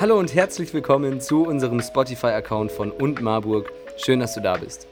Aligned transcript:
Hallo 0.00 0.18
und 0.18 0.34
herzlich 0.34 0.74
willkommen 0.74 1.20
zu 1.20 1.46
unserem 1.46 1.80
Spotify-Account 1.80 2.72
von 2.72 2.90
Und 2.90 3.22
Marburg. 3.22 3.70
Schön, 3.96 4.18
dass 4.18 4.34
du 4.34 4.40
da 4.40 4.56
bist. 4.56 4.88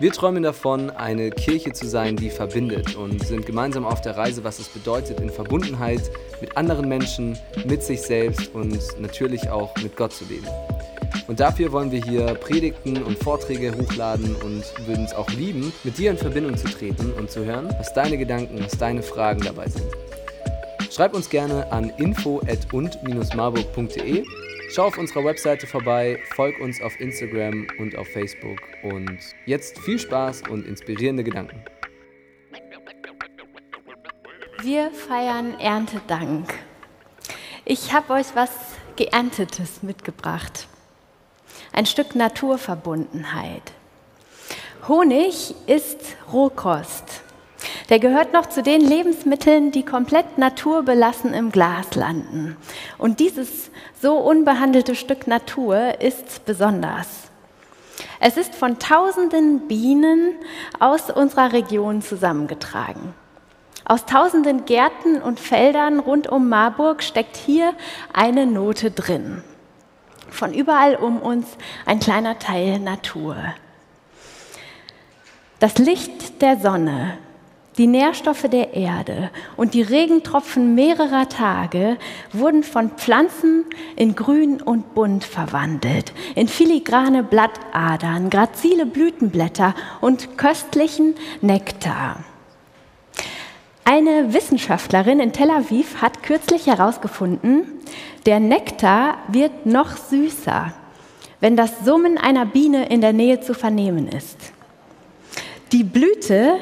Wir 0.00 0.12
träumen 0.12 0.42
davon, 0.42 0.90
eine 0.90 1.30
Kirche 1.30 1.72
zu 1.72 1.88
sein, 1.88 2.16
die 2.16 2.28
verbindet 2.28 2.94
und 2.94 3.26
sind 3.26 3.46
gemeinsam 3.46 3.86
auf 3.86 4.02
der 4.02 4.18
Reise, 4.18 4.44
was 4.44 4.58
es 4.58 4.68
bedeutet, 4.68 5.18
in 5.18 5.30
Verbundenheit 5.30 6.10
mit 6.42 6.58
anderen 6.58 6.90
Menschen, 6.90 7.38
mit 7.64 7.82
sich 7.82 8.02
selbst 8.02 8.54
und 8.54 8.78
natürlich 9.00 9.48
auch 9.48 9.74
mit 9.82 9.96
Gott 9.96 10.12
zu 10.12 10.26
leben. 10.26 10.46
Und 11.26 11.40
dafür 11.40 11.72
wollen 11.72 11.90
wir 11.90 12.02
hier 12.02 12.34
Predigten 12.34 13.02
und 13.02 13.18
Vorträge 13.18 13.74
hochladen 13.74 14.36
und 14.36 14.64
würden 14.86 15.06
es 15.06 15.14
auch 15.14 15.30
lieben, 15.30 15.72
mit 15.84 15.96
dir 15.96 16.10
in 16.10 16.18
Verbindung 16.18 16.58
zu 16.58 16.68
treten 16.68 17.12
und 17.12 17.30
zu 17.30 17.46
hören, 17.46 17.74
was 17.78 17.94
deine 17.94 18.18
Gedanken, 18.18 18.62
was 18.62 18.76
deine 18.76 19.02
Fragen 19.02 19.40
dabei 19.40 19.68
sind. 19.68 19.86
Schreib 20.94 21.14
uns 21.14 21.30
gerne 21.30 21.72
an 21.72 21.88
info@und-marburg.de. 21.88 24.26
Schau 24.68 24.84
auf 24.84 24.98
unserer 24.98 25.24
Webseite 25.24 25.66
vorbei, 25.66 26.20
folg 26.34 26.60
uns 26.60 26.82
auf 26.82 27.00
Instagram 27.00 27.66
und 27.78 27.96
auf 27.96 28.06
Facebook 28.08 28.58
und 28.82 29.18
jetzt 29.46 29.78
viel 29.78 29.98
Spaß 29.98 30.42
und 30.50 30.66
inspirierende 30.66 31.24
Gedanken. 31.24 31.64
Wir 34.60 34.90
feiern 34.90 35.58
Erntedank. 35.58 36.52
Ich 37.64 37.94
habe 37.94 38.12
euch 38.12 38.26
was 38.34 38.50
Geerntetes 38.96 39.82
mitgebracht. 39.82 40.66
Ein 41.72 41.86
Stück 41.86 42.14
Naturverbundenheit. 42.14 43.72
Honig 44.88 45.54
ist 45.66 46.16
Rohkost. 46.30 47.11
Der 47.92 47.98
gehört 47.98 48.32
noch 48.32 48.46
zu 48.46 48.62
den 48.62 48.80
Lebensmitteln, 48.80 49.70
die 49.70 49.84
komplett 49.84 50.38
naturbelassen 50.38 51.34
im 51.34 51.52
Glas 51.52 51.94
landen. 51.94 52.56
Und 52.96 53.20
dieses 53.20 53.70
so 54.00 54.14
unbehandelte 54.14 54.94
Stück 54.94 55.26
Natur 55.26 56.00
ist 56.00 56.46
besonders. 56.46 57.06
Es 58.18 58.38
ist 58.38 58.54
von 58.54 58.78
tausenden 58.78 59.68
Bienen 59.68 60.32
aus 60.80 61.10
unserer 61.10 61.52
Region 61.52 62.00
zusammengetragen. 62.00 63.12
Aus 63.84 64.06
tausenden 64.06 64.64
Gärten 64.64 65.20
und 65.20 65.38
Feldern 65.38 65.98
rund 65.98 66.28
um 66.28 66.48
Marburg 66.48 67.02
steckt 67.02 67.36
hier 67.36 67.74
eine 68.14 68.46
Note 68.46 68.90
drin. 68.90 69.44
Von 70.30 70.54
überall 70.54 70.96
um 70.96 71.20
uns 71.20 71.46
ein 71.84 72.00
kleiner 72.00 72.38
Teil 72.38 72.78
Natur. 72.78 73.36
Das 75.58 75.76
Licht 75.76 76.40
der 76.40 76.56
Sonne 76.56 77.18
die 77.78 77.86
Nährstoffe 77.86 78.48
der 78.50 78.74
Erde 78.74 79.30
und 79.56 79.74
die 79.74 79.82
Regentropfen 79.82 80.74
mehrerer 80.74 81.28
Tage 81.28 81.96
wurden 82.32 82.62
von 82.62 82.90
Pflanzen 82.90 83.64
in 83.96 84.14
grün 84.14 84.60
und 84.60 84.94
bunt 84.94 85.24
verwandelt, 85.24 86.12
in 86.34 86.48
filigrane 86.48 87.22
Blattadern, 87.22 88.28
grazile 88.28 88.84
Blütenblätter 88.84 89.74
und 90.00 90.36
köstlichen 90.36 91.14
Nektar. 91.40 92.24
Eine 93.84 94.32
Wissenschaftlerin 94.32 95.18
in 95.18 95.32
Tel 95.32 95.50
Aviv 95.50 96.00
hat 96.00 96.22
kürzlich 96.22 96.66
herausgefunden, 96.66 97.64
der 98.26 98.38
Nektar 98.38 99.18
wird 99.28 99.66
noch 99.66 99.96
süßer, 99.96 100.72
wenn 101.40 101.56
das 101.56 101.84
Summen 101.84 102.16
einer 102.18 102.46
Biene 102.46 102.86
in 102.86 103.00
der 103.00 103.12
Nähe 103.12 103.40
zu 103.40 103.54
vernehmen 103.54 104.06
ist. 104.06 104.38
Die 105.72 105.82
Blüte 105.82 106.58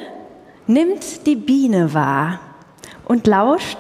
nimmt 0.71 1.27
die 1.27 1.37
Biene 1.37 1.93
wahr 1.93 2.41
und 3.05 3.27
lauscht 3.27 3.79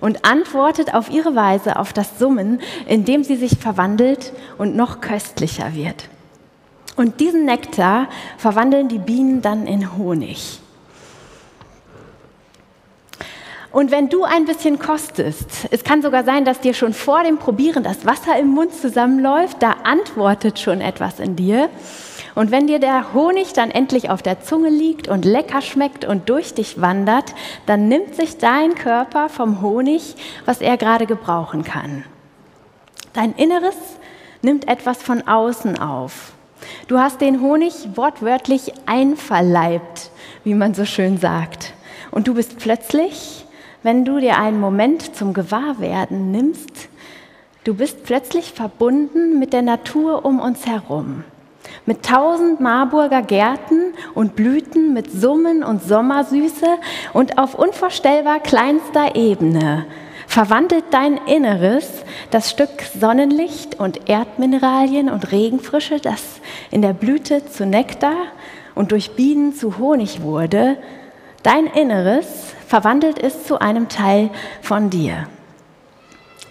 und 0.00 0.24
antwortet 0.24 0.94
auf 0.94 1.10
ihre 1.10 1.34
Weise 1.34 1.78
auf 1.78 1.92
das 1.92 2.18
Summen, 2.18 2.60
indem 2.86 3.24
sie 3.24 3.36
sich 3.36 3.58
verwandelt 3.58 4.32
und 4.58 4.76
noch 4.76 5.00
köstlicher 5.00 5.74
wird. 5.74 6.08
Und 6.96 7.20
diesen 7.20 7.44
Nektar 7.44 8.08
verwandeln 8.36 8.88
die 8.88 8.98
Bienen 8.98 9.42
dann 9.42 9.66
in 9.66 9.96
Honig. 9.96 10.60
Und 13.72 13.92
wenn 13.92 14.08
du 14.08 14.24
ein 14.24 14.46
bisschen 14.46 14.80
kostest, 14.80 15.68
es 15.70 15.84
kann 15.84 16.02
sogar 16.02 16.24
sein, 16.24 16.44
dass 16.44 16.60
dir 16.60 16.74
schon 16.74 16.92
vor 16.92 17.22
dem 17.22 17.38
Probieren 17.38 17.84
das 17.84 18.04
Wasser 18.04 18.36
im 18.36 18.48
Mund 18.48 18.74
zusammenläuft, 18.74 19.62
da 19.62 19.76
antwortet 19.84 20.58
schon 20.58 20.80
etwas 20.80 21.20
in 21.20 21.36
dir. 21.36 21.68
Und 22.34 22.50
wenn 22.50 22.66
dir 22.66 22.78
der 22.78 23.12
Honig 23.12 23.52
dann 23.52 23.70
endlich 23.70 24.10
auf 24.10 24.22
der 24.22 24.40
Zunge 24.40 24.68
liegt 24.68 25.08
und 25.08 25.24
lecker 25.24 25.62
schmeckt 25.62 26.04
und 26.04 26.28
durch 26.28 26.54
dich 26.54 26.80
wandert, 26.80 27.34
dann 27.66 27.88
nimmt 27.88 28.14
sich 28.14 28.38
dein 28.38 28.74
Körper 28.74 29.28
vom 29.28 29.62
Honig, 29.62 30.14
was 30.44 30.60
er 30.60 30.76
gerade 30.76 31.06
gebrauchen 31.06 31.64
kann. 31.64 32.04
Dein 33.12 33.32
Inneres 33.32 33.76
nimmt 34.42 34.68
etwas 34.68 35.02
von 35.02 35.26
außen 35.26 35.78
auf. 35.78 36.32
Du 36.86 36.98
hast 36.98 37.20
den 37.20 37.40
Honig 37.40 37.96
wortwörtlich 37.96 38.72
einverleibt, 38.86 40.10
wie 40.44 40.54
man 40.54 40.74
so 40.74 40.84
schön 40.84 41.18
sagt. 41.18 41.72
Und 42.10 42.28
du 42.28 42.34
bist 42.34 42.58
plötzlich, 42.58 43.44
wenn 43.82 44.04
du 44.04 44.20
dir 44.20 44.38
einen 44.38 44.60
Moment 44.60 45.16
zum 45.16 45.32
Gewahrwerden 45.32 46.30
nimmst, 46.30 46.88
du 47.64 47.74
bist 47.74 48.04
plötzlich 48.04 48.52
verbunden 48.52 49.38
mit 49.38 49.52
der 49.52 49.62
Natur 49.62 50.24
um 50.24 50.38
uns 50.38 50.66
herum 50.66 51.24
mit 51.86 52.04
tausend 52.04 52.60
Marburger 52.60 53.22
Gärten 53.22 53.94
und 54.14 54.36
Blüten, 54.36 54.92
mit 54.92 55.10
Summen 55.12 55.62
und 55.62 55.82
Sommersüße 55.82 56.66
und 57.12 57.38
auf 57.38 57.54
unvorstellbar 57.54 58.40
kleinster 58.40 59.16
Ebene 59.16 59.86
verwandelt 60.30 60.84
dein 60.92 61.16
Inneres 61.26 62.04
das 62.30 62.50
Stück 62.50 62.70
Sonnenlicht 63.00 63.80
und 63.80 64.08
Erdmineralien 64.08 65.08
und 65.10 65.32
Regenfrische, 65.32 65.98
das 65.98 66.22
in 66.70 66.82
der 66.82 66.92
Blüte 66.92 67.46
zu 67.46 67.66
Nektar 67.66 68.14
und 68.76 68.92
durch 68.92 69.16
Bienen 69.16 69.54
zu 69.56 69.78
Honig 69.78 70.22
wurde, 70.22 70.76
dein 71.42 71.66
Inneres 71.66 72.54
verwandelt 72.68 73.20
es 73.20 73.44
zu 73.44 73.60
einem 73.60 73.88
Teil 73.88 74.30
von 74.62 74.88
dir. 74.88 75.26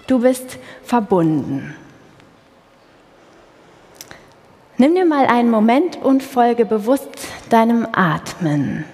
Du 0.08 0.20
bist 0.20 0.58
verbunden. 0.84 1.74
Nimm 4.82 4.96
dir 4.96 5.04
mal 5.04 5.26
einen 5.26 5.50
Moment 5.50 5.98
und 6.02 6.24
folge 6.24 6.64
bewusst 6.64 7.10
deinem 7.50 7.86
Atmen. 7.92 8.86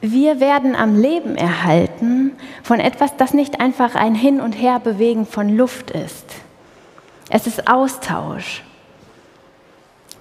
Wir 0.00 0.38
werden 0.38 0.76
am 0.76 0.94
Leben 0.94 1.34
erhalten 1.34 2.36
von 2.62 2.78
etwas, 2.78 3.16
das 3.16 3.34
nicht 3.34 3.60
einfach 3.60 3.96
ein 3.96 4.14
Hin- 4.14 4.40
und 4.40 4.52
Herbewegen 4.52 5.26
von 5.26 5.48
Luft 5.48 5.90
ist. 5.90 6.26
Es 7.28 7.48
ist 7.48 7.66
Austausch. 7.66 8.62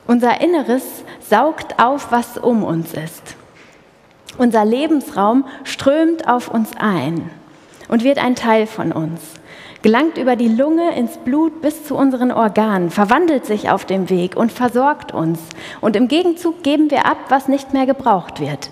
Unser 0.07 0.41
Inneres 0.41 1.03
saugt 1.19 1.77
auf, 1.77 2.11
was 2.11 2.39
um 2.39 2.63
uns 2.63 2.95
ist. 2.95 3.35
Unser 4.39 4.65
Lebensraum 4.65 5.45
strömt 5.63 6.27
auf 6.27 6.47
uns 6.47 6.71
ein 6.79 7.29
und 7.89 8.03
wird 8.03 8.17
ein 8.17 8.33
Teil 8.33 8.65
von 8.65 8.91
uns 8.91 9.36
gelangt 9.87 10.17
über 10.17 10.35
die 10.35 10.49
Lunge 10.49 10.97
ins 10.97 11.15
Blut 11.15 11.61
bis 11.61 11.85
zu 11.85 11.95
unseren 11.95 12.33
Organen, 12.33 12.91
verwandelt 12.91 13.45
sich 13.45 13.69
auf 13.69 13.85
dem 13.85 14.09
Weg 14.09 14.35
und 14.35 14.51
versorgt 14.51 15.13
uns. 15.13 15.39
Und 15.79 15.95
im 15.95 16.09
Gegenzug 16.09 16.61
geben 16.61 16.91
wir 16.91 17.05
ab, 17.05 17.15
was 17.29 17.47
nicht 17.47 17.71
mehr 17.71 17.85
gebraucht 17.85 18.41
wird. 18.41 18.69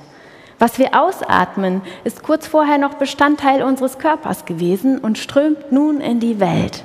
Was 0.60 0.78
wir 0.78 0.94
ausatmen, 0.94 1.80
ist 2.04 2.22
kurz 2.22 2.48
vorher 2.48 2.78
noch 2.78 2.96
Bestandteil 2.96 3.64
unseres 3.64 3.98
Körpers 3.98 4.44
gewesen 4.44 4.98
und 4.98 5.18
strömt 5.18 5.72
nun 5.72 6.02
in 6.02 6.20
die 6.20 6.42
Welt. 6.42 6.84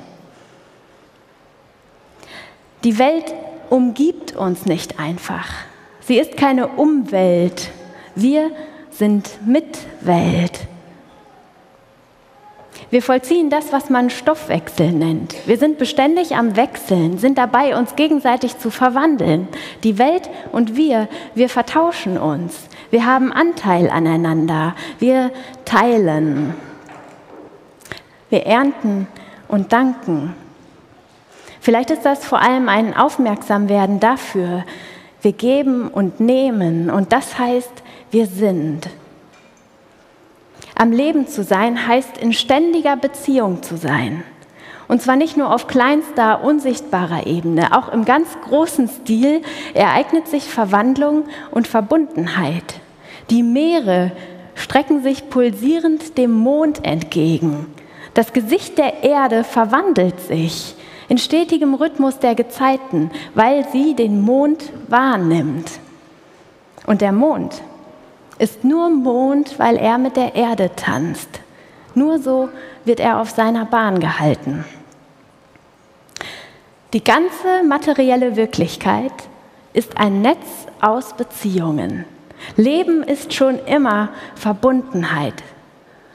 Die 2.85 2.99
Welt 2.99 3.33
umgibt 3.69 4.33
uns 4.37 4.65
nicht 4.65 4.97
einfach. 4.97 5.49
Sie 5.99 6.17
ist 6.17 6.37
keine 6.37 6.69
Umwelt. 6.69 7.69
Wir 8.15 8.51
sind 8.91 9.45
Mitwelt. 9.45 10.69
Wir 12.91 13.01
vollziehen 13.01 13.49
das, 13.49 13.71
was 13.71 13.89
man 13.89 14.09
Stoffwechsel 14.09 14.91
nennt. 14.91 15.35
Wir 15.47 15.57
sind 15.57 15.77
beständig 15.77 16.35
am 16.35 16.57
Wechseln, 16.57 17.17
sind 17.17 17.37
dabei, 17.37 17.77
uns 17.77 17.95
gegenseitig 17.95 18.57
zu 18.59 18.69
verwandeln. 18.69 19.47
Die 19.85 19.97
Welt 19.97 20.29
und 20.51 20.75
wir, 20.75 21.07
wir 21.33 21.47
vertauschen 21.47 22.17
uns. 22.17 22.67
Wir 22.89 23.05
haben 23.05 23.31
Anteil 23.31 23.89
aneinander. 23.89 24.75
Wir 24.99 25.31
teilen. 25.63 26.53
Wir 28.29 28.45
ernten 28.45 29.07
und 29.47 29.71
danken. 29.71 30.33
Vielleicht 31.61 31.91
ist 31.91 32.03
das 32.03 32.25
vor 32.25 32.41
allem 32.41 32.67
ein 32.67 32.93
Aufmerksamwerden 32.93 34.01
dafür. 34.01 34.65
Wir 35.21 35.31
geben 35.31 35.87
und 35.87 36.19
nehmen 36.19 36.89
und 36.89 37.13
das 37.13 37.39
heißt, 37.39 37.71
wir 38.09 38.25
sind. 38.25 38.89
Am 40.75 40.91
Leben 40.91 41.27
zu 41.27 41.43
sein 41.43 41.87
heißt 41.87 42.17
in 42.17 42.33
ständiger 42.33 42.95
Beziehung 42.95 43.61
zu 43.63 43.77
sein. 43.77 44.23
Und 44.87 45.01
zwar 45.01 45.15
nicht 45.15 45.37
nur 45.37 45.53
auf 45.53 45.67
kleinster, 45.67 46.43
unsichtbarer 46.43 47.25
Ebene, 47.25 47.77
auch 47.77 47.89
im 47.89 48.03
ganz 48.03 48.27
großen 48.45 48.89
Stil 48.89 49.41
ereignet 49.73 50.27
sich 50.27 50.43
Verwandlung 50.43 51.25
und 51.51 51.67
Verbundenheit. 51.67 52.81
Die 53.29 53.43
Meere 53.43 54.11
strecken 54.55 55.01
sich 55.01 55.29
pulsierend 55.29 56.17
dem 56.17 56.31
Mond 56.33 56.83
entgegen. 56.83 57.67
Das 58.13 58.33
Gesicht 58.33 58.77
der 58.77 59.03
Erde 59.03 59.45
verwandelt 59.45 60.19
sich 60.19 60.75
in 61.07 61.17
stetigem 61.17 61.73
Rhythmus 61.73 62.19
der 62.19 62.35
Gezeiten, 62.35 63.11
weil 63.33 63.65
sie 63.71 63.95
den 63.95 64.21
Mond 64.21 64.71
wahrnimmt. 64.89 65.71
Und 66.85 67.01
der 67.01 67.11
Mond 67.11 67.61
ist 68.41 68.63
nur 68.63 68.89
Mond, 68.89 69.59
weil 69.59 69.77
er 69.77 69.99
mit 69.99 70.17
der 70.17 70.33
Erde 70.33 70.71
tanzt. 70.75 71.41
Nur 71.93 72.17
so 72.17 72.49
wird 72.85 72.99
er 72.99 73.19
auf 73.19 73.29
seiner 73.29 73.65
Bahn 73.65 73.99
gehalten. 73.99 74.65
Die 76.93 77.03
ganze 77.03 77.63
materielle 77.67 78.35
Wirklichkeit 78.35 79.13
ist 79.73 79.95
ein 79.97 80.21
Netz 80.21 80.47
aus 80.81 81.13
Beziehungen. 81.13 82.05
Leben 82.57 83.03
ist 83.03 83.31
schon 83.31 83.59
immer 83.65 84.09
Verbundenheit, 84.33 85.35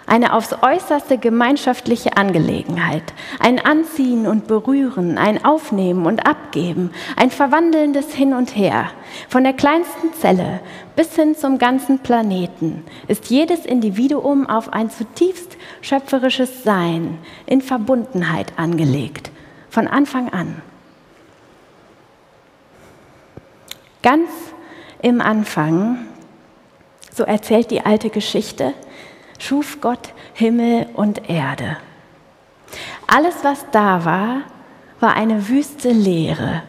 eine 0.06 0.32
aufs 0.32 0.54
äußerste 0.62 1.18
gemeinschaftliche 1.18 2.16
Angelegenheit, 2.16 3.02
ein 3.40 3.58
Anziehen 3.58 4.26
und 4.26 4.46
Berühren, 4.46 5.18
ein 5.18 5.44
Aufnehmen 5.44 6.06
und 6.06 6.26
Abgeben, 6.26 6.92
ein 7.16 7.30
verwandelndes 7.30 8.14
Hin 8.14 8.32
und 8.32 8.56
Her. 8.56 8.90
Von 9.28 9.44
der 9.44 9.52
kleinsten 9.52 10.12
Zelle 10.14 10.60
bis 10.94 11.14
hin 11.14 11.36
zum 11.36 11.58
ganzen 11.58 11.98
Planeten 11.98 12.84
ist 13.08 13.26
jedes 13.26 13.66
Individuum 13.66 14.48
auf 14.48 14.72
ein 14.72 14.90
zutiefst 14.90 15.56
schöpferisches 15.80 16.62
Sein 16.62 17.18
in 17.46 17.60
Verbundenheit 17.60 18.52
angelegt, 18.56 19.30
von 19.68 19.88
Anfang 19.88 20.32
an. 20.32 20.62
Ganz 24.02 24.30
im 25.02 25.20
Anfang, 25.20 26.06
so 27.12 27.24
erzählt 27.24 27.70
die 27.72 27.84
alte 27.84 28.08
Geschichte, 28.08 28.72
schuf 29.42 29.80
Gott 29.80 30.12
Himmel 30.34 30.86
und 30.94 31.28
Erde. 31.28 31.76
Alles, 33.06 33.36
was 33.42 33.64
da 33.72 34.04
war, 34.04 34.42
war 35.00 35.14
eine 35.14 35.48
wüste 35.48 35.90
Leere, 35.90 36.62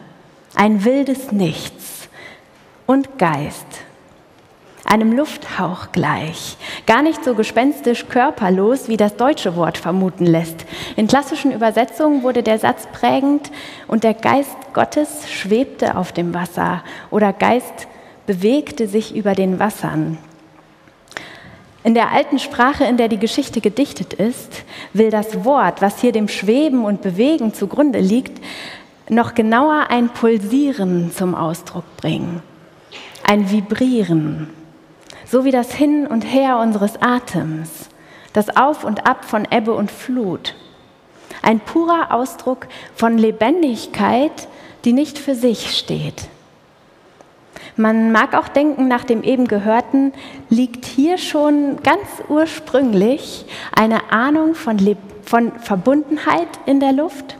ein 0.54 0.84
wildes 0.84 1.32
Nichts 1.32 2.08
und 2.86 3.18
Geist, 3.18 3.66
einem 4.84 5.12
Lufthauch 5.12 5.92
gleich, 5.92 6.56
gar 6.86 7.02
nicht 7.02 7.24
so 7.24 7.34
gespenstisch 7.34 8.06
körperlos, 8.08 8.88
wie 8.88 8.96
das 8.96 9.16
deutsche 9.16 9.56
Wort 9.56 9.78
vermuten 9.78 10.26
lässt. 10.26 10.64
In 10.96 11.06
klassischen 11.06 11.52
Übersetzungen 11.52 12.22
wurde 12.22 12.42
der 12.42 12.58
Satz 12.58 12.86
prägend 12.92 13.50
und 13.86 14.04
der 14.04 14.14
Geist 14.14 14.56
Gottes 14.72 15.30
schwebte 15.30 15.96
auf 15.96 16.12
dem 16.12 16.34
Wasser 16.34 16.82
oder 17.10 17.32
Geist 17.32 17.88
bewegte 18.26 18.86
sich 18.86 19.16
über 19.16 19.34
den 19.34 19.58
Wassern. 19.58 20.18
In 21.84 21.94
der 21.94 22.10
alten 22.10 22.38
Sprache, 22.38 22.84
in 22.84 22.96
der 22.96 23.08
die 23.08 23.18
Geschichte 23.18 23.60
gedichtet 23.60 24.12
ist, 24.12 24.64
will 24.92 25.10
das 25.10 25.44
Wort, 25.44 25.80
was 25.80 26.00
hier 26.00 26.12
dem 26.12 26.28
Schweben 26.28 26.84
und 26.84 27.02
Bewegen 27.02 27.54
zugrunde 27.54 28.00
liegt, 28.00 28.42
noch 29.08 29.34
genauer 29.34 29.86
ein 29.88 30.08
Pulsieren 30.08 31.12
zum 31.12 31.34
Ausdruck 31.34 31.84
bringen, 31.96 32.42
ein 33.22 33.50
Vibrieren, 33.50 34.50
so 35.24 35.44
wie 35.44 35.50
das 35.52 35.72
Hin 35.72 36.06
und 36.06 36.22
Her 36.22 36.58
unseres 36.58 37.00
Atems, 37.00 37.88
das 38.32 38.56
Auf 38.56 38.84
und 38.84 39.06
Ab 39.06 39.24
von 39.24 39.46
Ebbe 39.50 39.72
und 39.72 39.90
Flut, 39.90 40.56
ein 41.42 41.60
purer 41.60 42.12
Ausdruck 42.12 42.66
von 42.94 43.16
Lebendigkeit, 43.16 44.48
die 44.84 44.92
nicht 44.92 45.18
für 45.18 45.34
sich 45.34 45.76
steht 45.78 46.28
man 47.78 48.12
mag 48.12 48.34
auch 48.34 48.48
denken, 48.48 48.88
nach 48.88 49.04
dem 49.04 49.22
eben 49.22 49.46
Gehörten 49.46 50.12
liegt 50.50 50.84
hier 50.84 51.16
schon 51.18 51.82
ganz 51.82 52.06
ursprünglich 52.28 53.46
eine 53.74 54.10
Ahnung 54.10 54.54
von, 54.54 54.78
Le 54.78 54.96
von 55.24 55.52
Verbundenheit 55.60 56.48
in 56.66 56.80
der 56.80 56.92
Luft. 56.92 57.36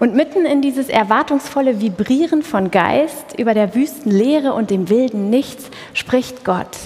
Und 0.00 0.14
mitten 0.14 0.44
in 0.46 0.62
dieses 0.62 0.88
erwartungsvolle 0.88 1.80
Vibrieren 1.80 2.42
von 2.42 2.72
Geist 2.72 3.38
über 3.38 3.54
der 3.54 3.74
wüsten 3.74 4.10
Leere 4.10 4.52
und 4.52 4.70
dem 4.70 4.88
wilden 4.88 5.30
Nichts 5.30 5.70
spricht 5.94 6.44
Gott. 6.44 6.76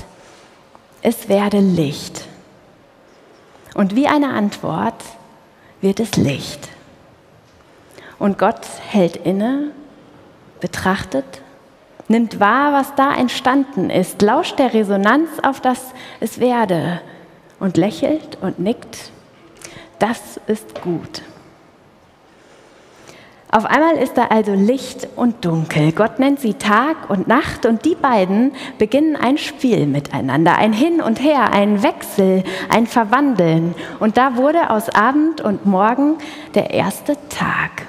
Es 1.00 1.28
werde 1.28 1.60
Licht. 1.60 2.26
Und 3.74 3.96
wie 3.96 4.06
eine 4.06 4.34
Antwort 4.34 5.02
wird 5.80 5.98
es 5.98 6.16
Licht. 6.16 6.68
Und 8.18 8.38
Gott 8.38 8.60
hält 8.88 9.16
inne 9.16 9.70
betrachtet, 10.60 11.42
nimmt 12.08 12.40
wahr, 12.40 12.72
was 12.72 12.94
da 12.94 13.14
entstanden 13.14 13.90
ist, 13.90 14.22
lauscht 14.22 14.58
der 14.58 14.74
Resonanz 14.74 15.28
auf 15.42 15.60
das 15.60 15.92
es 16.20 16.38
werde 16.38 17.00
und 17.58 17.76
lächelt 17.76 18.38
und 18.40 18.58
nickt. 18.58 19.10
Das 19.98 20.40
ist 20.46 20.82
gut. 20.82 21.22
Auf 23.50 23.64
einmal 23.64 23.96
ist 23.96 24.18
da 24.18 24.26
also 24.26 24.52
Licht 24.52 25.08
und 25.16 25.44
Dunkel. 25.44 25.92
Gott 25.92 26.18
nennt 26.18 26.40
sie 26.40 26.54
Tag 26.54 27.08
und 27.08 27.26
Nacht 27.28 27.64
und 27.64 27.84
die 27.84 27.94
beiden 27.94 28.52
beginnen 28.76 29.16
ein 29.16 29.38
Spiel 29.38 29.86
miteinander, 29.86 30.56
ein 30.56 30.72
Hin 30.72 31.00
und 31.00 31.22
Her, 31.22 31.52
ein 31.52 31.82
Wechsel, 31.82 32.44
ein 32.68 32.86
Verwandeln. 32.86 33.74
Und 34.00 34.18
da 34.18 34.36
wurde 34.36 34.70
aus 34.70 34.90
Abend 34.90 35.40
und 35.40 35.64
Morgen 35.64 36.18
der 36.54 36.70
erste 36.70 37.16
Tag. 37.30 37.86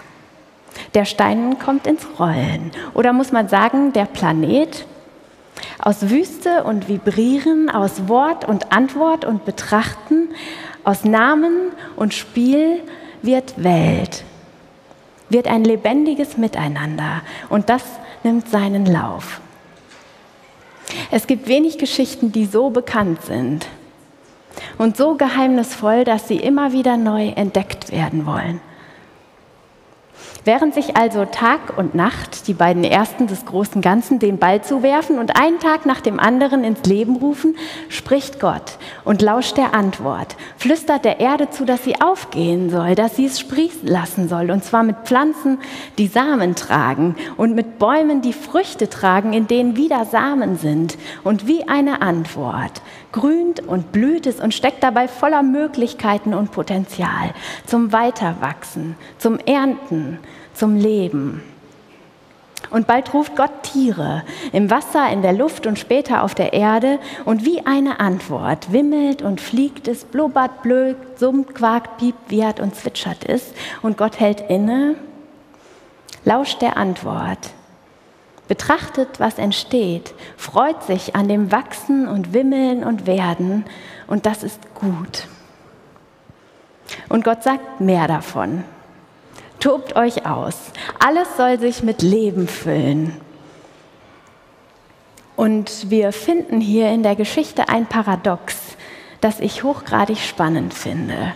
Der 0.98 1.06
Stein 1.06 1.60
kommt 1.60 1.86
ins 1.86 2.08
Rollen. 2.18 2.72
Oder 2.96 3.14
muss 3.14 3.32
man 3.32 3.48
sagen, 3.50 3.94
der 3.94 4.06
Planet? 4.06 4.88
Aus 5.78 6.10
Wüste 6.10 6.64
und 6.64 6.88
Vibrieren, 6.88 7.70
aus 7.70 8.08
Wort 8.08 8.46
und 8.46 8.72
Antwort 8.72 9.24
und 9.24 9.46
Betrachten, 9.46 10.30
aus 10.84 11.04
Namen 11.04 11.72
und 11.98 12.16
Spiel 12.16 12.82
wird 13.22 13.64
Welt, 13.64 14.24
wird 15.30 15.46
ein 15.46 15.64
lebendiges 15.64 16.36
Miteinander. 16.36 17.22
Und 17.50 17.70
das 17.70 17.84
nimmt 18.24 18.50
seinen 18.50 18.88
Lauf. 18.88 19.40
Es 21.12 21.28
gibt 21.28 21.48
wenig 21.48 21.78
Geschichten, 21.78 22.32
die 22.32 22.48
so 22.48 22.72
bekannt 22.72 23.22
sind 23.22 23.68
und 24.80 24.98
so 24.98 25.14
geheimnisvoll, 25.14 26.06
dass 26.06 26.28
sie 26.28 26.38
immer 26.38 26.72
wieder 26.72 26.98
neu 26.98 27.28
entdeckt 27.36 27.92
werden 27.92 28.26
wollen. 28.26 28.62
Während 30.48 30.74
sich 30.74 30.96
also 30.96 31.26
Tag 31.26 31.78
und 31.78 31.94
Nacht, 31.94 32.48
die 32.48 32.54
beiden 32.54 32.86
Ersten 32.86 33.28
des 33.28 33.46
großen 33.46 33.82
Ganzen, 33.82 34.18
den 34.18 34.38
Ball 34.38 34.64
zuwerfen 34.64 35.20
und 35.20 35.38
einen 35.38 35.60
Tag 35.60 35.86
nach 35.86 36.00
dem 36.00 36.22
anderen 36.22 36.64
ins 36.64 36.84
Leben 36.86 37.18
rufen, 37.18 37.58
spricht 37.90 38.40
Gott 38.40 38.78
und 39.04 39.22
lauscht 39.22 39.58
der 39.58 39.74
Antwort, 39.74 40.38
flüstert 40.56 41.04
der 41.04 41.20
Erde 41.20 41.50
zu, 41.50 41.66
dass 41.66 41.84
sie 41.84 42.00
aufgehen 42.00 42.70
soll, 42.70 42.96
dass 42.96 43.18
sie 43.18 43.26
es 43.26 43.42
sprießen 43.42 43.90
lassen 43.90 44.30
soll, 44.30 44.50
und 44.50 44.64
zwar 44.64 44.84
mit 44.84 44.96
Pflanzen, 45.04 45.58
die 45.98 46.08
Samen 46.08 46.56
tragen 46.56 47.18
und 47.36 47.54
mit 47.54 47.78
Bäumen, 47.78 48.22
die 48.22 48.32
Früchte 48.32 48.90
tragen, 48.90 49.34
in 49.34 49.48
denen 49.48 49.76
wieder 49.76 50.06
Samen 50.06 50.58
sind. 50.58 50.98
Und 51.26 51.46
wie 51.48 51.68
eine 51.68 52.02
Antwort 52.02 52.82
grünt 53.12 53.60
und 53.68 53.92
blüht 53.92 54.26
es 54.26 54.40
und 54.40 54.54
steckt 54.54 54.82
dabei 54.82 55.10
voller 55.10 55.44
Möglichkeiten 55.44 56.34
und 56.34 56.52
Potenzial 56.52 57.34
zum 57.66 57.92
Weiterwachsen, 57.92 58.96
zum 59.18 59.40
Ernten, 59.40 60.20
zum 60.58 60.76
Leben. 60.76 61.44
Und 62.70 62.86
bald 62.86 63.14
ruft 63.14 63.36
Gott 63.36 63.64
Tiere 63.64 64.24
im 64.52 64.70
Wasser, 64.70 65.10
in 65.10 65.22
der 65.22 65.32
Luft 65.32 65.68
und 65.68 65.80
später 65.80 66.24
auf 66.24 66.36
der 66.36 66.54
Erde. 66.54 67.00
Und 67.24 67.46
wie 67.46 67.66
eine 67.66 68.00
Antwort 68.00 68.74
wimmelt 68.74 69.22
und 69.22 69.40
fliegt 69.40 69.88
es, 69.88 70.04
blubbert, 70.04 70.64
blökt, 70.64 71.18
summt, 71.18 71.56
quakt, 71.56 71.98
piept, 71.98 72.30
wiehert 72.30 72.60
und 72.60 72.76
zwitschert 72.76 73.24
es. 73.28 73.54
Und 73.82 73.98
Gott 73.98 74.20
hält 74.20 74.42
inne, 74.50 74.96
lauscht 76.26 76.62
der 76.62 76.76
Antwort 76.78 77.52
betrachtet, 78.48 79.20
was 79.20 79.38
entsteht, 79.38 80.14
freut 80.38 80.84
sich 80.84 81.16
an 81.16 81.28
dem 81.28 81.52
Wachsen 81.52 82.08
und 82.08 82.34
Wimmeln 82.34 82.84
und 82.84 83.06
Werden 83.06 83.66
und 84.08 84.26
das 84.26 84.44
ist 84.44 84.74
gut. 84.74 85.28
Und 87.10 87.24
Gott 87.24 87.44
sagt 87.44 87.82
mehr 87.82 88.08
davon. 88.08 88.64
Tobt 89.68 89.98
euch 89.98 90.26
aus. 90.26 90.56
Alles 90.98 91.28
soll 91.36 91.60
sich 91.60 91.84
mit 91.84 92.02
Leben 92.02 92.48
füllen. 92.48 93.20
Und 95.36 95.90
wir 95.90 96.14
finden 96.14 96.62
hier 96.62 96.90
in 96.90 97.04
der 97.04 97.18
Geschichte 97.18 97.68
ein 97.68 97.86
Paradox, 97.86 98.56
das 99.20 99.42
ich 99.42 99.66
hochgradig 99.66 100.20
spannend 100.20 100.74
finde. 100.74 101.36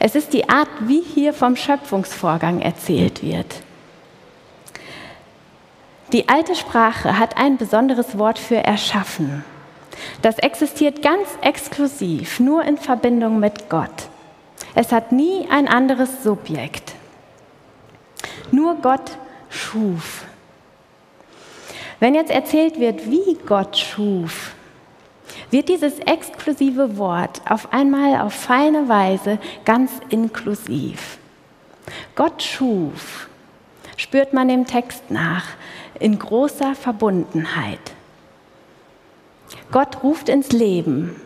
Es 0.00 0.16
ist 0.16 0.32
die 0.32 0.48
Art, 0.48 0.66
wie 0.80 1.00
hier 1.00 1.32
vom 1.32 1.54
Schöpfungsvorgang 1.54 2.60
erzählt 2.60 3.22
wird. 3.22 3.54
Die 6.12 6.28
alte 6.28 6.56
Sprache 6.56 7.20
hat 7.20 7.36
ein 7.36 7.56
besonderes 7.56 8.18
Wort 8.18 8.40
für 8.40 8.56
erschaffen. 8.56 9.44
Das 10.22 10.40
existiert 10.40 11.02
ganz 11.02 11.28
exklusiv, 11.40 12.40
nur 12.40 12.64
in 12.64 12.78
Verbindung 12.78 13.38
mit 13.38 13.70
Gott. 13.70 14.08
Es 14.74 14.90
hat 14.90 15.12
nie 15.12 15.46
ein 15.48 15.68
anderes 15.68 16.24
Subjekt. 16.24 16.94
Nur 18.52 18.76
Gott 18.76 19.18
schuf. 19.50 20.24
Wenn 21.98 22.14
jetzt 22.14 22.30
erzählt 22.30 22.78
wird, 22.78 23.10
wie 23.10 23.36
Gott 23.46 23.76
schuf, 23.76 24.52
wird 25.50 25.68
dieses 25.68 25.98
exklusive 26.00 26.96
Wort 26.98 27.40
auf 27.48 27.72
einmal 27.72 28.20
auf 28.20 28.34
feine 28.34 28.88
Weise 28.88 29.38
ganz 29.64 29.90
inklusiv. 30.10 31.18
Gott 32.14 32.42
schuf, 32.42 33.28
spürt 33.96 34.32
man 34.32 34.48
dem 34.48 34.66
Text 34.66 35.10
nach, 35.10 35.44
in 35.98 36.18
großer 36.18 36.74
Verbundenheit. 36.74 37.92
Gott 39.70 40.02
ruft 40.02 40.28
ins 40.28 40.52
Leben 40.52 41.16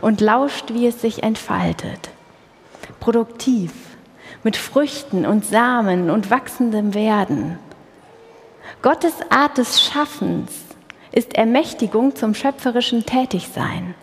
und 0.00 0.20
lauscht, 0.20 0.72
wie 0.72 0.86
es 0.86 1.00
sich 1.00 1.22
entfaltet. 1.22 2.10
Produktiv, 3.00 3.72
mit 4.42 4.56
Früchten 4.56 5.26
und 5.26 5.44
Samen 5.44 6.10
und 6.10 6.30
wachsendem 6.30 6.94
Werden. 6.94 7.58
Gottes 8.82 9.14
Art 9.30 9.58
des 9.58 9.80
Schaffens 9.80 10.52
ist 11.12 11.34
Ermächtigung 11.34 12.16
zum 12.16 12.34
schöpferischen 12.34 13.06
Tätigsein. 13.06 13.94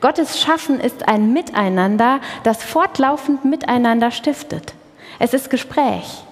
Gottes 0.00 0.40
Schaffen 0.40 0.80
ist 0.80 1.08
ein 1.08 1.32
Miteinander, 1.32 2.20
das 2.42 2.62
fortlaufend 2.62 3.44
miteinander 3.44 4.10
stiftet. 4.10 4.74
Es 5.18 5.32
ist 5.32 5.50
Gespräch, 5.50 6.24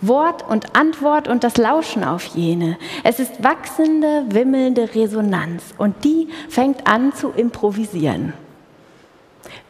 Wort 0.00 0.46
und 0.48 0.76
Antwort 0.76 1.28
und 1.28 1.44
das 1.44 1.56
Lauschen 1.56 2.04
auf 2.04 2.24
jene. 2.26 2.78
Es 3.02 3.18
ist 3.18 3.42
wachsende, 3.42 4.24
wimmelnde 4.28 4.94
Resonanz 4.94 5.74
und 5.78 6.04
die 6.04 6.28
fängt 6.48 6.86
an 6.86 7.12
zu 7.12 7.30
improvisieren. 7.30 8.34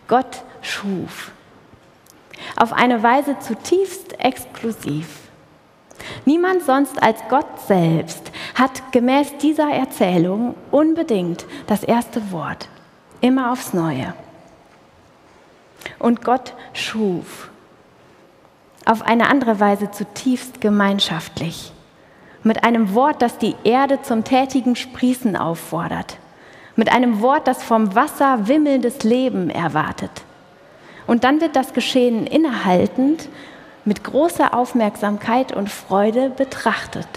Gott 0.09 0.43
schuf. 0.61 1.33
Auf 2.57 2.73
eine 2.73 3.03
Weise 3.03 3.39
zutiefst 3.39 4.19
exklusiv. 4.21 5.25
Niemand 6.25 6.63
sonst 6.63 7.03
als 7.03 7.21
Gott 7.29 7.61
selbst 7.67 8.31
hat 8.55 8.93
gemäß 8.93 9.39
dieser 9.39 9.71
Erzählung 9.71 10.55
unbedingt 10.71 11.47
das 11.67 11.83
erste 11.83 12.33
Wort, 12.33 12.69
immer 13.21 13.53
aufs 13.53 13.73
Neue. 13.73 14.15
Und 15.99 16.25
Gott 16.25 16.55
schuf 16.73 17.51
auf 18.87 19.03
eine 19.03 19.29
andere 19.31 19.61
Weise 19.61 19.91
zutiefst 19.91 20.61
gemeinschaftlich, 20.61 21.73
mit 22.43 22.65
einem 22.65 22.95
Wort, 22.95 23.23
das 23.23 23.39
die 23.39 23.57
Erde 23.65 24.03
zum 24.03 24.25
tätigen 24.25 24.77
Sprießen 24.77 25.37
auffordert, 25.37 26.19
mit 26.77 26.93
einem 26.93 27.23
Wort, 27.23 27.49
das 27.49 27.63
vom 27.63 27.95
Wasser 27.95 28.47
wimmelndes 28.47 29.03
Leben 29.03 29.49
erwartet. 29.49 30.11
Und 31.07 31.25
dann 31.25 31.41
wird 31.41 31.57
das 31.57 31.73
Geschehen 31.73 32.27
innehaltend 32.27 33.29
mit 33.85 34.03
großer 34.05 34.55
Aufmerksamkeit 34.55 35.53
und 35.53 35.71
Freude 35.71 36.31
betrachtet. 36.31 37.09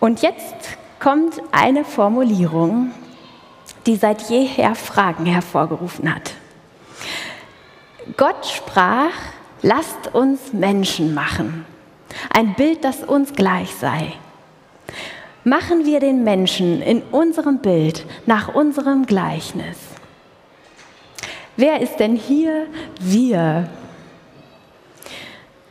Und 0.00 0.20
jetzt 0.20 0.54
kommt 1.00 1.40
eine 1.50 1.84
Formulierung, 1.84 2.92
die 3.86 3.96
seit 3.96 4.22
jeher 4.28 4.74
Fragen 4.74 5.26
hervorgerufen 5.26 6.14
hat. 6.14 6.32
Gott 8.16 8.44
sprach, 8.46 9.14
lasst 9.62 10.14
uns 10.14 10.52
Menschen 10.52 11.14
machen, 11.14 11.64
ein 12.30 12.54
Bild, 12.54 12.84
das 12.84 13.02
uns 13.02 13.32
gleich 13.32 13.74
sei. 13.74 14.12
Machen 15.42 15.84
wir 15.86 16.00
den 16.00 16.22
Menschen 16.24 16.82
in 16.82 17.02
unserem 17.02 17.58
Bild, 17.58 18.06
nach 18.26 18.54
unserem 18.54 19.06
Gleichnis. 19.06 19.93
Wer 21.56 21.80
ist 21.80 21.96
denn 21.98 22.16
hier 22.16 22.66
wir? 23.00 23.68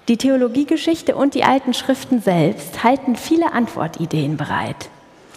Die 0.07 0.17
Theologiegeschichte 0.17 1.15
und 1.15 1.33
die 1.33 1.43
alten 1.43 1.73
Schriften 1.73 2.21
selbst 2.21 2.83
halten 2.83 3.15
viele 3.15 3.51
Antwortideen 3.51 4.37
bereit. 4.37 4.89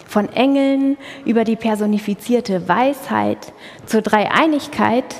Von 0.07 0.29
Engeln 0.29 0.97
über 1.25 1.43
die 1.43 1.57
personifizierte 1.57 2.67
Weisheit 2.69 3.51
zur 3.85 4.01
Dreieinigkeit 4.01 5.15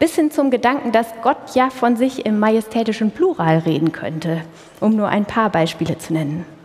bis 0.00 0.16
hin 0.16 0.32
zum 0.32 0.50
Gedanken, 0.50 0.90
dass 0.90 1.06
Gott 1.22 1.54
ja 1.54 1.70
von 1.70 1.96
sich 1.96 2.26
im 2.26 2.38
majestätischen 2.40 3.12
Plural 3.12 3.58
reden 3.58 3.92
könnte, 3.92 4.42
um 4.80 4.96
nur 4.96 5.08
ein 5.08 5.26
paar 5.26 5.50
Beispiele 5.50 5.96
zu 5.98 6.12
nennen. 6.12 6.55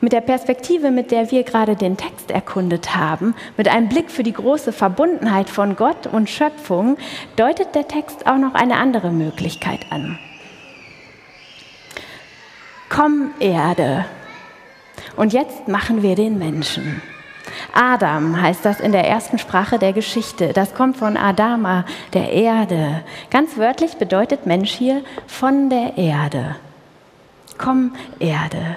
Mit 0.00 0.12
der 0.12 0.20
Perspektive, 0.20 0.90
mit 0.90 1.10
der 1.10 1.30
wir 1.30 1.42
gerade 1.42 1.76
den 1.76 1.96
Text 1.96 2.30
erkundet 2.30 2.96
haben, 2.96 3.34
mit 3.56 3.68
einem 3.68 3.88
Blick 3.88 4.10
für 4.10 4.22
die 4.22 4.32
große 4.32 4.72
Verbundenheit 4.72 5.50
von 5.50 5.76
Gott 5.76 6.06
und 6.06 6.30
Schöpfung, 6.30 6.96
deutet 7.36 7.74
der 7.74 7.88
Text 7.88 8.26
auch 8.26 8.38
noch 8.38 8.54
eine 8.54 8.76
andere 8.76 9.10
Möglichkeit 9.10 9.80
an. 9.90 10.18
Komm 12.88 13.32
Erde, 13.38 14.06
und 15.18 15.32
jetzt 15.32 15.66
machen 15.66 16.02
wir 16.02 16.14
den 16.14 16.38
Menschen. 16.38 17.02
Adam 17.74 18.40
heißt 18.40 18.64
das 18.64 18.78
in 18.78 18.92
der 18.92 19.08
ersten 19.08 19.38
Sprache 19.38 19.78
der 19.78 19.92
Geschichte. 19.92 20.52
Das 20.52 20.74
kommt 20.74 20.96
von 20.96 21.16
Adama, 21.16 21.84
der 22.12 22.32
Erde. 22.32 23.02
Ganz 23.28 23.56
wörtlich 23.56 23.96
bedeutet 23.96 24.46
Mensch 24.46 24.70
hier 24.70 25.02
von 25.26 25.70
der 25.70 25.98
Erde. 25.98 26.54
Komm, 27.58 27.94
Erde. 28.20 28.76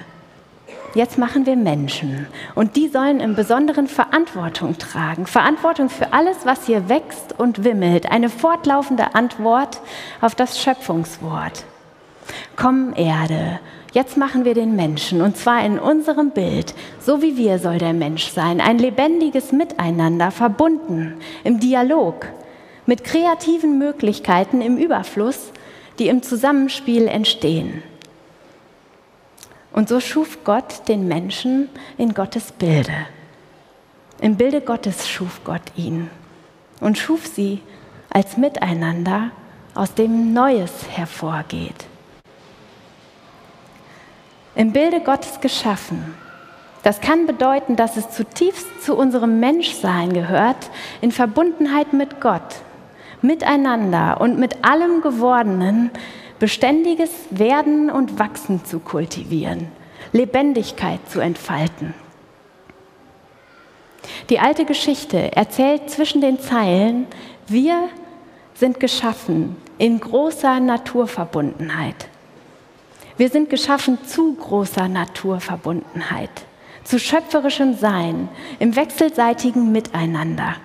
Jetzt 0.94 1.16
machen 1.16 1.46
wir 1.46 1.56
Menschen 1.56 2.26
und 2.54 2.76
die 2.76 2.88
sollen 2.88 3.20
im 3.20 3.34
Besonderen 3.34 3.86
Verantwortung 3.86 4.76
tragen. 4.76 5.26
Verantwortung 5.26 5.88
für 5.88 6.12
alles, 6.12 6.44
was 6.44 6.66
hier 6.66 6.90
wächst 6.90 7.38
und 7.38 7.64
wimmelt. 7.64 8.10
Eine 8.10 8.28
fortlaufende 8.28 9.14
Antwort 9.14 9.80
auf 10.20 10.34
das 10.34 10.60
Schöpfungswort. 10.60 11.64
Komm, 12.56 12.92
Erde, 12.94 13.58
Jetzt 13.92 14.16
machen 14.16 14.46
wir 14.46 14.54
den 14.54 14.74
Menschen 14.74 15.20
und 15.20 15.36
zwar 15.36 15.62
in 15.66 15.78
unserem 15.78 16.30
Bild. 16.30 16.74
So 16.98 17.20
wie 17.20 17.36
wir 17.36 17.58
soll 17.58 17.76
der 17.76 17.92
Mensch 17.92 18.28
sein. 18.28 18.62
Ein 18.62 18.78
lebendiges 18.78 19.52
Miteinander, 19.52 20.30
verbunden, 20.30 21.16
im 21.44 21.60
Dialog, 21.60 22.26
mit 22.86 23.04
kreativen 23.04 23.78
Möglichkeiten 23.78 24.62
im 24.62 24.78
Überfluss, 24.78 25.52
die 25.98 26.08
im 26.08 26.22
Zusammenspiel 26.22 27.06
entstehen. 27.06 27.82
Und 29.72 29.88
so 29.88 30.00
schuf 30.00 30.44
Gott 30.44 30.88
den 30.88 31.08
Menschen 31.08 31.68
in 31.96 32.14
Gottes 32.14 32.52
Bilde. 32.52 33.06
Im 34.20 34.36
Bilde 34.36 34.60
Gottes 34.60 35.08
schuf 35.08 35.40
Gott 35.44 35.62
ihn 35.76 36.10
und 36.80 36.98
schuf 36.98 37.26
sie 37.26 37.60
als 38.10 38.36
Miteinander, 38.36 39.30
aus 39.74 39.94
dem 39.94 40.34
Neues 40.34 40.72
hervorgeht 40.90 41.86
im 44.54 44.72
Bilde 44.72 45.00
Gottes 45.00 45.40
geschaffen. 45.40 46.14
Das 46.82 47.00
kann 47.00 47.26
bedeuten, 47.26 47.76
dass 47.76 47.96
es 47.96 48.10
zutiefst 48.10 48.82
zu 48.82 48.96
unserem 48.96 49.40
Menschsein 49.40 50.12
gehört, 50.12 50.70
in 51.00 51.12
Verbundenheit 51.12 51.92
mit 51.92 52.20
Gott, 52.20 52.56
miteinander 53.22 54.20
und 54.20 54.38
mit 54.38 54.64
allem 54.64 55.00
Gewordenen 55.00 55.90
beständiges 56.42 57.12
Werden 57.30 57.88
und 57.88 58.18
Wachsen 58.18 58.64
zu 58.64 58.80
kultivieren, 58.80 59.68
Lebendigkeit 60.10 60.98
zu 61.08 61.20
entfalten. 61.20 61.94
Die 64.28 64.40
alte 64.40 64.64
Geschichte 64.64 65.36
erzählt 65.36 65.88
zwischen 65.88 66.20
den 66.20 66.40
Zeilen, 66.40 67.06
wir 67.46 67.88
sind 68.54 68.80
geschaffen 68.80 69.54
in 69.78 70.00
großer 70.00 70.58
Naturverbundenheit. 70.58 72.08
Wir 73.16 73.28
sind 73.28 73.48
geschaffen 73.48 73.98
zu 74.04 74.34
großer 74.34 74.88
Naturverbundenheit, 74.88 76.44
zu 76.82 76.98
schöpferischem 76.98 77.74
Sein, 77.74 78.28
im 78.58 78.74
wechselseitigen 78.74 79.70
Miteinander. 79.70 80.56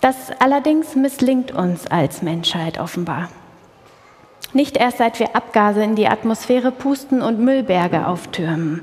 Das 0.00 0.30
allerdings 0.38 0.96
misslingt 0.96 1.52
uns 1.52 1.86
als 1.86 2.22
Menschheit 2.22 2.80
offenbar. 2.80 3.28
Nicht 4.52 4.76
erst 4.76 4.98
seit 4.98 5.20
wir 5.20 5.36
Abgase 5.36 5.82
in 5.82 5.94
die 5.94 6.08
Atmosphäre 6.08 6.72
pusten 6.72 7.22
und 7.22 7.38
Müllberge 7.38 8.06
auftürmen. 8.06 8.82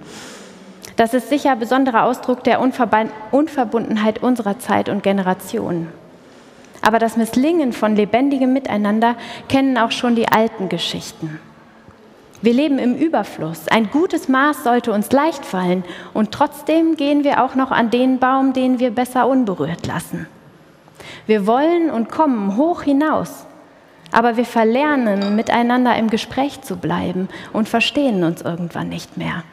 Das 0.95 1.13
ist 1.13 1.29
sicher 1.29 1.55
besonderer 1.55 2.03
Ausdruck 2.03 2.43
der 2.43 2.59
Unverbundenheit 2.59 4.23
unserer 4.23 4.59
Zeit 4.59 4.89
und 4.89 5.03
Generation. 5.03 5.89
Aber 6.81 6.99
das 6.99 7.17
Misslingen 7.17 7.73
von 7.73 7.95
lebendigem 7.95 8.53
Miteinander 8.53 9.15
kennen 9.49 9.77
auch 9.77 9.91
schon 9.91 10.15
die 10.15 10.27
alten 10.27 10.69
Geschichten. 10.69 11.39
Wir 12.41 12.53
leben 12.53 12.77
im 12.77 12.95
Überfluss. 12.95 13.67
Ein 13.67 13.89
gutes 13.89 14.27
Maß 14.29 14.63
sollte 14.63 14.91
uns 14.93 15.11
leicht 15.11 15.43
fallen 15.43 15.83
und 16.13 16.31
trotzdem 16.31 16.95
gehen 16.95 17.23
wir 17.23 17.43
auch 17.43 17.55
noch 17.55 17.71
an 17.71 17.89
den 17.89 18.19
Baum, 18.19 18.53
den 18.53 18.79
wir 18.79 18.91
besser 18.91 19.27
unberührt 19.27 19.87
lassen. 19.87 20.27
Wir 21.25 21.47
wollen 21.47 21.89
und 21.89 22.09
kommen 22.09 22.57
hoch 22.57 22.81
hinaus, 22.81 23.45
aber 24.11 24.37
wir 24.37 24.45
verlernen, 24.45 25.35
miteinander 25.35 25.95
im 25.97 26.09
Gespräch 26.09 26.61
zu 26.61 26.77
bleiben 26.77 27.29
und 27.53 27.69
verstehen 27.69 28.23
uns 28.23 28.41
irgendwann 28.41 28.89
nicht 28.89 29.17
mehr. 29.17 29.43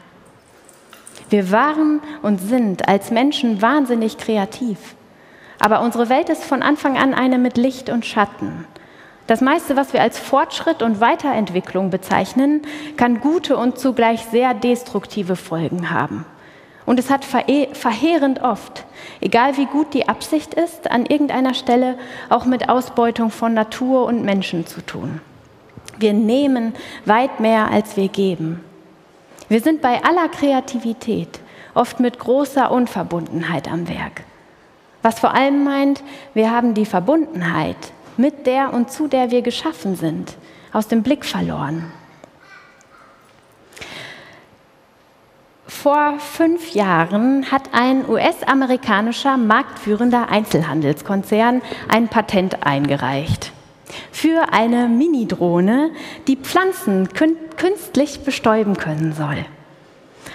Wir 1.29 1.51
waren 1.51 2.01
und 2.21 2.39
sind 2.39 2.87
als 2.87 3.11
Menschen 3.11 3.61
wahnsinnig 3.61 4.17
kreativ. 4.17 4.95
Aber 5.59 5.81
unsere 5.81 6.09
Welt 6.09 6.29
ist 6.29 6.43
von 6.43 6.61
Anfang 6.61 6.97
an 6.97 7.13
eine 7.13 7.37
mit 7.37 7.57
Licht 7.57 7.89
und 7.89 8.05
Schatten. 8.05 8.65
Das 9.27 9.41
meiste, 9.41 9.75
was 9.75 9.93
wir 9.93 10.01
als 10.01 10.19
Fortschritt 10.19 10.83
und 10.83 10.99
Weiterentwicklung 10.99 11.89
bezeichnen, 11.89 12.61
kann 12.95 13.21
gute 13.21 13.57
und 13.57 13.79
zugleich 13.79 14.23
sehr 14.25 14.53
destruktive 14.53 15.35
Folgen 15.35 15.89
haben. 15.89 16.25
Und 16.85 16.99
es 16.99 17.09
hat 17.09 17.25
verheerend 17.25 18.41
oft, 18.43 18.85
egal 19.19 19.57
wie 19.57 19.65
gut 19.65 19.93
die 19.93 20.07
Absicht 20.07 20.53
ist, 20.53 20.91
an 20.91 21.05
irgendeiner 21.05 21.55
Stelle 21.55 21.97
auch 22.29 22.45
mit 22.45 22.69
Ausbeutung 22.69 23.31
von 23.31 23.53
Natur 23.53 24.05
und 24.05 24.23
Menschen 24.23 24.67
zu 24.67 24.81
tun. 24.81 25.19
Wir 25.97 26.13
nehmen 26.13 26.73
weit 27.05 27.39
mehr, 27.39 27.71
als 27.71 27.97
wir 27.97 28.07
geben. 28.07 28.63
Wir 29.49 29.61
sind 29.61 29.81
bei 29.81 30.03
aller 30.03 30.29
Kreativität 30.29 31.39
oft 31.73 31.99
mit 31.99 32.19
großer 32.19 32.71
Unverbundenheit 32.71 33.67
am 33.71 33.87
Werk. 33.87 34.23
Was 35.01 35.19
vor 35.19 35.33
allem 35.33 35.63
meint, 35.63 36.03
wir 36.33 36.51
haben 36.51 36.73
die 36.73 36.85
Verbundenheit 36.85 37.77
mit 38.17 38.47
der 38.47 38.73
und 38.73 38.91
zu 38.91 39.07
der 39.07 39.29
wir 39.31 39.41
geschaffen 39.41 39.95
sind, 39.95 40.35
aus 40.71 40.87
dem 40.87 41.03
Blick 41.03 41.25
verloren. 41.25 41.91
Vor 45.85 46.17
fünf 46.17 46.73
Jahren 46.73 47.51
hat 47.51 47.69
ein 47.71 48.09
US-amerikanischer 48.09 49.37
marktführender 49.37 50.29
Einzelhandelskonzern 50.29 51.61
ein 51.87 52.07
Patent 52.07 52.65
eingereicht 52.65 53.51
für 54.11 54.51
eine 54.51 54.87
Mini-Drohne, 54.87 55.91
die 56.25 56.37
Pflanzen 56.37 57.09
künstlich 57.13 58.21
bestäuben 58.23 58.77
können 58.77 59.13
soll. 59.13 59.45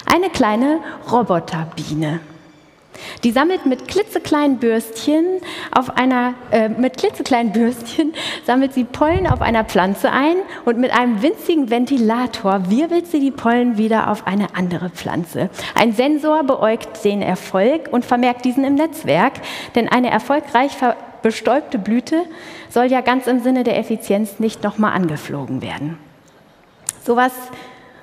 Eine 0.07 0.31
kleine 0.31 0.79
Roboterbiene. 1.11 2.21
Die 3.25 3.33
sammelt 3.33 3.67
mit 3.67 3.89
klitzekleinen 3.89 4.59
Bürstchen 4.59 5.25
auf 5.73 5.97
einer, 5.97 6.35
äh, 6.51 6.69
mit 6.69 6.97
klitzekleinen 6.97 7.53
Bürstchen 7.53 8.13
sammelt 8.45 8.75
sie 8.75 8.85
Pollen 8.85 9.27
auf 9.27 9.43
einer 9.43 9.65
Pflanze 9.65 10.11
ein 10.11 10.37
und 10.65 10.79
mit 10.79 10.93
einem 10.93 11.23
winzigen 11.23 11.71
Ventilator 11.71 12.71
wirbelt 12.71 13.07
sie 13.07 13.21
die 13.21 13.31
Pollen 13.31 13.79
wieder 13.79 14.11
auf 14.11 14.27
eine 14.27 14.55
andere 14.55 14.91
Pflanze. 14.91 15.51
Ein 15.75 15.93
Sensor 15.93 16.45
beäugt 16.45 17.05
den 17.05 17.23
Erfolg 17.23 17.89
und 17.91 18.05
vermerkt 18.05 18.45
diesen 18.45 18.65
im 18.65 18.75
Netzwerk, 18.75 19.35
denn 19.75 19.89
eine 19.89 20.11
erfolgreich 20.11 20.73
bestäubte 21.23 21.79
Blüte 21.79 22.23
soll 22.69 22.87
ja 22.87 23.01
ganz 23.01 23.27
im 23.27 23.41
Sinne 23.41 23.65
der 23.65 23.79
Effizienz 23.79 24.39
nicht 24.39 24.63
nochmal 24.63 24.93
angeflogen 24.93 25.63
werden. 25.63 25.99
Sowas 27.05 27.33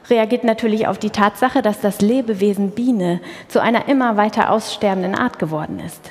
reagiert 0.09 0.43
natürlich 0.43 0.87
auf 0.87 0.97
die 0.97 1.09
Tatsache, 1.09 1.61
dass 1.61 1.79
das 1.81 2.01
Lebewesen 2.01 2.71
Biene 2.71 3.21
zu 3.47 3.61
einer 3.61 3.87
immer 3.87 4.17
weiter 4.17 4.51
aussterbenden 4.51 5.15
Art 5.15 5.39
geworden 5.39 5.79
ist. 5.79 6.01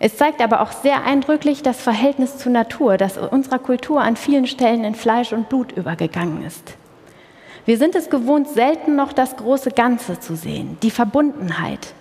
Es 0.00 0.16
zeigt 0.16 0.40
aber 0.40 0.60
auch 0.60 0.70
sehr 0.70 1.04
eindrücklich 1.04 1.62
das 1.62 1.80
Verhältnis 1.80 2.38
zur 2.38 2.52
Natur, 2.52 2.96
das 2.96 3.18
unserer 3.18 3.58
Kultur 3.58 4.00
an 4.00 4.16
vielen 4.16 4.46
Stellen 4.46 4.84
in 4.84 4.94
Fleisch 4.94 5.32
und 5.32 5.48
Blut 5.48 5.72
übergegangen 5.72 6.44
ist. 6.44 6.76
Wir 7.64 7.76
sind 7.76 7.94
es 7.96 8.08
gewohnt, 8.08 8.48
selten 8.48 8.96
noch 8.96 9.12
das 9.12 9.36
große 9.36 9.72
Ganze 9.72 10.20
zu 10.20 10.36
sehen, 10.36 10.78
die 10.82 10.90
Verbundenheit, 10.90 11.94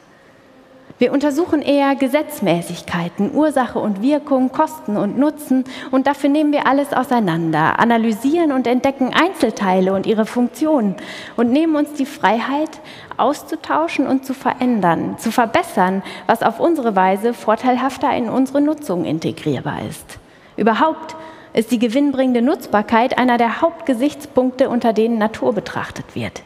wir 1.00 1.12
untersuchen 1.12 1.62
eher 1.62 1.96
Gesetzmäßigkeiten, 1.96 3.32
Ursache 3.36 3.78
und 3.78 4.02
Wirkung, 4.02 4.52
Kosten 4.52 4.98
und 4.98 5.20
Nutzen 5.20 5.64
und 5.92 6.08
dafür 6.08 6.32
nehmen 6.32 6.52
wir 6.52 6.66
alles 6.66 6.92
auseinander, 6.92 7.80
analysieren 7.80 8.52
und 8.52 8.66
entdecken 8.66 9.14
Einzelteile 9.14 9.94
und 9.94 10.08
ihre 10.08 10.26
Funktionen 10.26 10.96
und 11.36 11.52
nehmen 11.52 11.76
uns 11.76 11.94
die 11.94 12.08
Freiheit, 12.08 12.72
auszutauschen 13.16 14.08
und 14.08 14.26
zu 14.26 14.34
verändern, 14.34 15.20
zu 15.20 15.32
verbessern, 15.32 16.02
was 16.26 16.42
auf 16.42 16.60
unsere 16.60 16.96
Weise 16.96 17.36
vorteilhafter 17.36 18.12
in 18.16 18.28
unsere 18.28 18.62
Nutzung 18.62 19.06
integrierbar 19.06 19.82
ist. 19.88 20.18
Überhaupt 20.56 21.16
ist 21.54 21.72
die 21.72 21.80
gewinnbringende 21.80 22.42
Nutzbarkeit 22.42 23.20
einer 23.20 23.38
der 23.38 23.62
Hauptgesichtspunkte, 23.62 24.68
unter 24.68 24.94
denen 24.94 25.20
Natur 25.20 25.54
betrachtet 25.54 26.16
wird. 26.16 26.42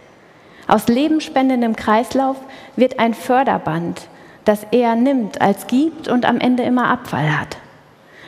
Aus 0.67 0.88
lebenspendendem 0.88 1.77
Kreislauf 1.77 2.36
wird 2.75 3.00
ein 3.00 3.13
Förderband, 3.13 4.08
das 4.45 4.66
eher 4.72 4.96
nimmt 4.96 5.42
als 5.42 5.68
gibt 5.68 6.07
und 6.07 6.25
am 6.25 6.39
Ende 6.39 6.63
immer 6.63 6.87
Abfall 6.87 7.39
hat. 7.39 7.57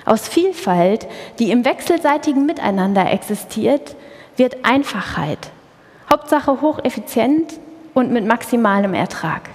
Aus 0.06 0.28
Vielfalt, 0.28 1.08
die 1.40 1.52
im 1.52 1.66
wechselseitigen 1.66 2.46
Miteinander 2.46 3.12
existiert, 3.12 3.96
wird 4.36 4.66
Einfachheit. 4.66 5.50
Hauptsache 6.10 6.62
hocheffizient 6.62 7.54
und 7.94 8.12
mit 8.12 8.26
maximalem 8.26 8.94
Ertrag. 8.94 9.50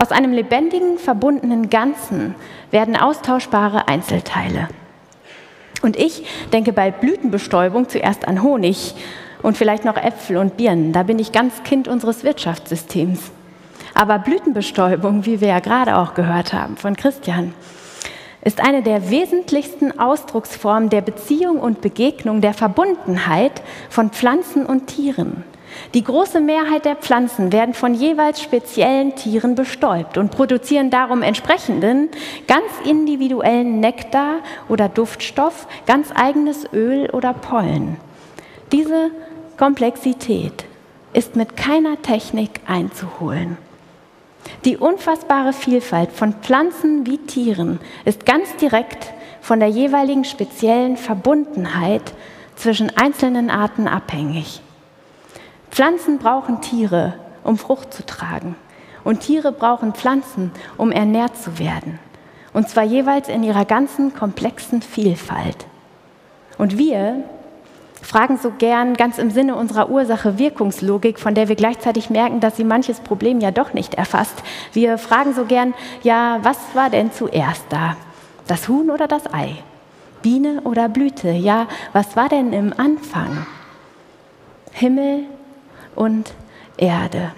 Aus 0.00 0.12
einem 0.12 0.32
lebendigen, 0.32 0.98
verbundenen 0.98 1.68
Ganzen 1.68 2.34
werden 2.70 2.96
austauschbare 2.96 3.88
Einzelteile. 3.88 4.68
Und 5.82 5.96
ich 5.96 6.24
denke 6.52 6.72
bei 6.72 6.90
Blütenbestäubung 6.90 7.88
zuerst 7.88 8.28
an 8.28 8.42
Honig 8.42 8.94
und 9.42 9.56
vielleicht 9.56 9.84
noch 9.84 9.96
Äpfel 9.96 10.36
und 10.36 10.56
Birnen. 10.56 10.92
Da 10.92 11.02
bin 11.02 11.18
ich 11.18 11.32
ganz 11.32 11.62
Kind 11.64 11.88
unseres 11.88 12.24
Wirtschaftssystems. 12.24 13.30
Aber 14.00 14.18
Blütenbestäubung, 14.18 15.26
wie 15.26 15.42
wir 15.42 15.48
ja 15.48 15.58
gerade 15.60 15.98
auch 15.98 16.14
gehört 16.14 16.54
haben 16.54 16.78
von 16.78 16.96
Christian, 16.96 17.52
ist 18.42 18.58
eine 18.58 18.82
der 18.82 19.10
wesentlichsten 19.10 19.98
Ausdrucksformen 20.00 20.88
der 20.88 21.02
Beziehung 21.02 21.60
und 21.60 21.82
Begegnung, 21.82 22.40
der 22.40 22.54
Verbundenheit 22.54 23.60
von 23.90 24.08
Pflanzen 24.08 24.64
und 24.64 24.86
Tieren. 24.86 25.44
Die 25.92 26.02
große 26.02 26.40
Mehrheit 26.40 26.86
der 26.86 26.96
Pflanzen 26.96 27.52
werden 27.52 27.74
von 27.74 27.92
jeweils 27.92 28.40
speziellen 28.40 29.16
Tieren 29.16 29.54
bestäubt 29.54 30.16
und 30.16 30.30
produzieren 30.30 30.88
darum 30.88 31.20
entsprechenden, 31.20 32.08
ganz 32.48 32.70
individuellen 32.86 33.80
Nektar 33.80 34.36
oder 34.70 34.88
Duftstoff, 34.88 35.66
ganz 35.84 36.08
eigenes 36.14 36.64
Öl 36.72 37.10
oder 37.10 37.34
Pollen. 37.34 37.98
Diese 38.72 39.10
Komplexität 39.58 40.64
ist 41.12 41.36
mit 41.36 41.54
keiner 41.54 42.00
Technik 42.00 42.60
einzuholen. 42.66 43.58
Die 44.64 44.76
unfassbare 44.76 45.52
Vielfalt 45.52 46.12
von 46.12 46.34
Pflanzen 46.34 47.06
wie 47.06 47.18
Tieren 47.18 47.80
ist 48.04 48.26
ganz 48.26 48.54
direkt 48.56 49.12
von 49.40 49.60
der 49.60 49.68
jeweiligen 49.68 50.24
speziellen 50.24 50.96
Verbundenheit 50.96 52.12
zwischen 52.56 52.94
einzelnen 52.96 53.50
Arten 53.50 53.88
abhängig. 53.88 54.60
Pflanzen 55.70 56.18
brauchen 56.18 56.60
Tiere, 56.60 57.14
um 57.42 57.56
Frucht 57.56 57.94
zu 57.94 58.04
tragen. 58.04 58.56
Und 59.02 59.20
Tiere 59.20 59.52
brauchen 59.52 59.94
Pflanzen, 59.94 60.52
um 60.76 60.92
ernährt 60.92 61.36
zu 61.36 61.58
werden. 61.58 61.98
Und 62.52 62.68
zwar 62.68 62.84
jeweils 62.84 63.28
in 63.28 63.42
ihrer 63.42 63.64
ganzen 63.64 64.14
komplexen 64.14 64.82
Vielfalt. 64.82 65.66
Und 66.58 66.76
wir 66.76 67.24
fragen 68.02 68.38
so 68.38 68.50
gern 68.50 68.94
ganz 68.94 69.18
im 69.18 69.30
Sinne 69.30 69.56
unserer 69.56 69.90
Ursache-Wirkungslogik, 69.90 71.18
von 71.18 71.34
der 71.34 71.48
wir 71.48 71.56
gleichzeitig 71.56 72.10
merken, 72.10 72.40
dass 72.40 72.56
sie 72.56 72.64
manches 72.64 73.00
Problem 73.00 73.40
ja 73.40 73.50
doch 73.50 73.72
nicht 73.74 73.94
erfasst. 73.94 74.42
Wir 74.72 74.98
fragen 74.98 75.34
so 75.34 75.44
gern, 75.44 75.74
ja, 76.02 76.38
was 76.42 76.58
war 76.74 76.90
denn 76.90 77.12
zuerst 77.12 77.64
da? 77.68 77.96
Das 78.46 78.68
Huhn 78.68 78.90
oder 78.90 79.06
das 79.06 79.32
Ei? 79.32 79.56
Biene 80.22 80.60
oder 80.62 80.88
Blüte? 80.88 81.30
Ja, 81.30 81.66
was 81.92 82.16
war 82.16 82.28
denn 82.28 82.52
im 82.52 82.72
Anfang? 82.76 83.46
Himmel 84.72 85.24
und 85.94 86.32
Erde. 86.76 87.32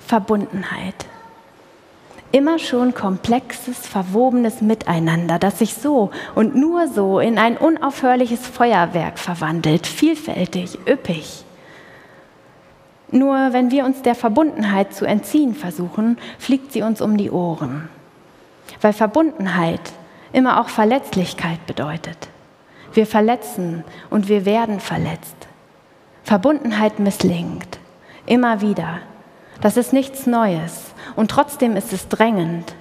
Verbundenheit 0.00 1.06
immer 2.32 2.58
schon 2.58 2.94
komplexes, 2.94 3.86
verwobenes 3.86 4.60
Miteinander, 4.60 5.38
das 5.38 5.58
sich 5.58 5.74
so 5.74 6.10
und 6.34 6.54
nur 6.54 6.88
so 6.88 7.20
in 7.20 7.38
ein 7.38 7.56
unaufhörliches 7.56 8.46
Feuerwerk 8.46 9.18
verwandelt, 9.18 9.86
vielfältig, 9.86 10.78
üppig. 10.86 11.44
Nur 13.10 13.52
wenn 13.52 13.70
wir 13.70 13.84
uns 13.86 14.02
der 14.02 14.14
Verbundenheit 14.14 14.92
zu 14.92 15.06
entziehen 15.06 15.54
versuchen, 15.54 16.18
fliegt 16.38 16.72
sie 16.72 16.82
uns 16.82 17.00
um 17.00 17.16
die 17.16 17.30
Ohren. 17.30 17.88
Weil 18.82 18.92
Verbundenheit 18.92 19.80
immer 20.32 20.60
auch 20.60 20.68
Verletzlichkeit 20.68 21.66
bedeutet. 21.66 22.28
Wir 22.92 23.06
verletzen 23.06 23.84
und 24.10 24.28
wir 24.28 24.44
werden 24.44 24.80
verletzt. 24.80 25.36
Verbundenheit 26.22 26.98
misslingt. 26.98 27.78
Immer 28.26 28.60
wieder. 28.60 29.00
Das 29.60 29.76
ist 29.76 29.92
nichts 29.92 30.26
Neues 30.26 30.92
und 31.16 31.30
trotzdem 31.30 31.76
ist 31.76 31.92
es 31.92 32.08
drängend. 32.08 32.74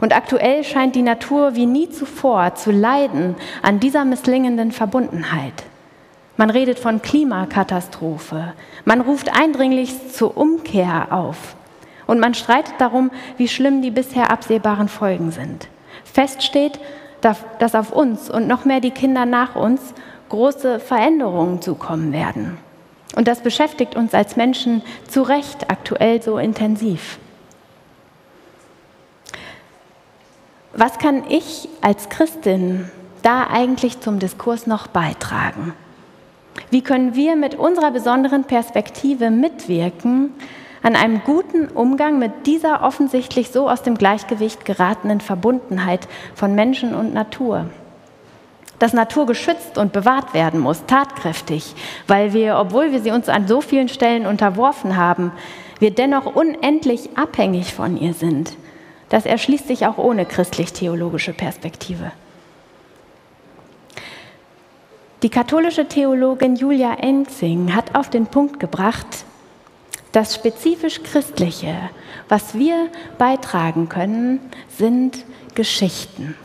Und 0.00 0.14
aktuell 0.14 0.64
scheint 0.64 0.94
die 0.94 1.02
Natur 1.02 1.54
wie 1.54 1.66
nie 1.66 1.90
zuvor 1.90 2.54
zu 2.54 2.70
leiden 2.70 3.34
an 3.62 3.80
dieser 3.80 4.04
misslingenden 4.04 4.72
Verbundenheit. 4.72 5.64
Man 6.36 6.50
redet 6.50 6.78
von 6.78 7.02
Klimakatastrophe. 7.02 8.52
Man 8.84 9.00
ruft 9.00 9.36
eindringlich 9.36 10.12
zur 10.12 10.36
Umkehr 10.36 11.08
auf. 11.10 11.56
Und 12.06 12.20
man 12.20 12.32
streitet 12.34 12.74
darum, 12.78 13.10
wie 13.36 13.48
schlimm 13.48 13.82
die 13.82 13.90
bisher 13.90 14.30
absehbaren 14.30 14.88
Folgen 14.88 15.32
sind. 15.32 15.68
Fest 16.04 16.44
steht, 16.44 16.78
dass 17.20 17.74
auf 17.74 17.92
uns 17.92 18.30
und 18.30 18.46
noch 18.46 18.64
mehr 18.64 18.80
die 18.80 18.92
Kinder 18.92 19.26
nach 19.26 19.56
uns 19.56 19.80
große 20.28 20.78
Veränderungen 20.78 21.60
zukommen 21.60 22.12
werden. 22.12 22.56
Und 23.16 23.26
das 23.26 23.40
beschäftigt 23.40 23.96
uns 23.96 24.14
als 24.14 24.36
Menschen 24.36 24.82
zu 25.08 25.22
Recht 25.22 25.70
aktuell 25.70 26.22
so 26.22 26.38
intensiv. 26.38 27.18
Was 30.74 30.98
kann 30.98 31.24
ich 31.28 31.68
als 31.80 32.08
Christin 32.08 32.88
da 33.22 33.48
eigentlich 33.50 34.00
zum 34.00 34.18
Diskurs 34.18 34.66
noch 34.66 34.86
beitragen? 34.86 35.74
Wie 36.70 36.82
können 36.82 37.14
wir 37.14 37.34
mit 37.36 37.54
unserer 37.54 37.90
besonderen 37.90 38.44
Perspektive 38.44 39.30
mitwirken 39.30 40.32
an 40.82 40.94
einem 40.94 41.22
guten 41.24 41.68
Umgang 41.68 42.18
mit 42.18 42.46
dieser 42.46 42.82
offensichtlich 42.82 43.50
so 43.50 43.68
aus 43.68 43.82
dem 43.82 43.96
Gleichgewicht 43.96 44.64
geratenen 44.64 45.20
Verbundenheit 45.20 46.06
von 46.34 46.54
Menschen 46.54 46.94
und 46.94 47.14
Natur? 47.14 47.66
Dass 48.78 48.92
Natur 48.92 49.26
geschützt 49.26 49.76
und 49.76 49.92
bewahrt 49.92 50.34
werden 50.34 50.60
muss, 50.60 50.86
tatkräftig, 50.86 51.74
weil 52.06 52.32
wir, 52.32 52.58
obwohl 52.58 52.92
wir 52.92 53.00
sie 53.00 53.10
uns 53.10 53.28
an 53.28 53.48
so 53.48 53.60
vielen 53.60 53.88
Stellen 53.88 54.26
unterworfen 54.26 54.96
haben, 54.96 55.32
wir 55.80 55.90
dennoch 55.90 56.26
unendlich 56.26 57.16
abhängig 57.16 57.74
von 57.74 57.96
ihr 57.96 58.14
sind. 58.14 58.56
Das 59.08 59.26
erschließt 59.26 59.66
sich 59.66 59.86
auch 59.86 59.98
ohne 59.98 60.26
christlich-theologische 60.26 61.32
Perspektive. 61.32 62.12
Die 65.22 65.30
katholische 65.30 65.88
Theologin 65.88 66.54
Julia 66.54 66.94
Enzing 66.94 67.74
hat 67.74 67.96
auf 67.96 68.08
den 68.08 68.26
Punkt 68.26 68.60
gebracht, 68.60 69.24
das 70.12 70.34
spezifisch 70.34 71.02
Christliche, 71.02 71.74
was 72.28 72.54
wir 72.54 72.88
beitragen 73.18 73.88
können, 73.88 74.40
sind 74.68 75.24
Geschichten. 75.54 76.36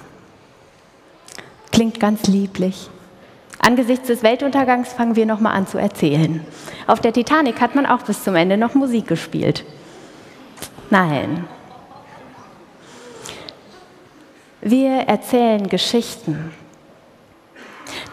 Klingt 1.84 2.00
ganz 2.00 2.28
lieblich. 2.28 2.90
Angesichts 3.60 4.08
des 4.08 4.24
Weltuntergangs 4.24 4.94
fangen 4.94 5.18
wir 5.18 5.26
nochmal 5.26 5.52
an 5.54 5.68
zu 5.68 5.78
erzählen. 5.78 6.40
Auf 6.88 7.02
der 7.02 7.12
Titanic 7.12 7.60
hat 7.60 7.76
man 7.76 7.86
auch 7.86 8.04
bis 8.04 8.24
zum 8.24 8.36
Ende 8.36 8.56
noch 8.56 8.74
Musik 8.74 9.06
gespielt. 9.06 9.66
Nein. 10.90 11.44
Wir 14.62 14.92
erzählen 14.92 15.68
Geschichten. 15.68 16.54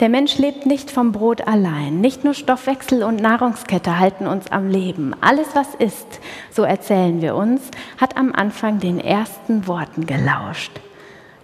Der 0.01 0.09
Mensch 0.09 0.37
lebt 0.39 0.67
nicht 0.67 0.91
vom 0.91 1.13
Brot 1.13 1.47
allein. 1.47 2.01
Nicht 2.01 2.25
nur 2.25 2.35
Stoffwechsel 2.35 3.05
und 3.05 3.21
Nahrungskette 3.21 4.01
halten 4.01 4.27
uns 4.27 4.51
am 4.51 4.69
Leben. 4.69 5.15
Alles, 5.21 5.47
was 5.55 5.77
ist, 5.77 6.19
so 6.51 6.65
erzählen 6.65 7.23
wir 7.23 7.37
uns, 7.37 7.63
hat 8.01 8.17
am 8.17 8.33
Anfang 8.33 8.81
den 8.81 8.99
ersten 8.99 9.69
Worten 9.69 10.07
gelauscht. 10.07 10.73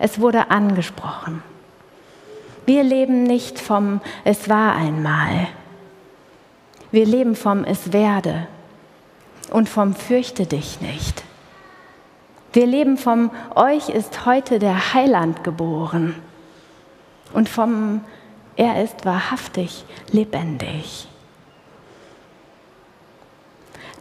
Es 0.01 0.21
wurde 0.21 0.51
angesprochen. 0.51 1.45
Wir 2.67 2.83
leben 2.83 3.23
nicht 3.23 3.59
vom 3.59 4.01
Es 4.25 4.49
war 4.49 4.75
einmal. 4.75 5.49
Wir 6.91 7.07
leben 7.07 7.37
vom 7.37 7.65
Es 7.65 7.93
werde 7.93 8.47
und 9.51 9.69
vom 9.69 9.95
Fürchte 9.95 10.47
dich 10.47 10.81
nicht. 10.81 11.23
Wir 12.53 12.67
leben 12.67 12.99
vom 12.99 13.31
Euch 13.55 13.89
ist 13.89 14.27
heute 14.27 14.59
der 14.59 14.95
Heiland 14.95 15.45
geboren 15.45 16.15
und 17.33 17.49
vom 17.49 18.01
er 18.57 18.83
ist 18.83 19.05
wahrhaftig 19.05 19.85
lebendig. 20.11 21.07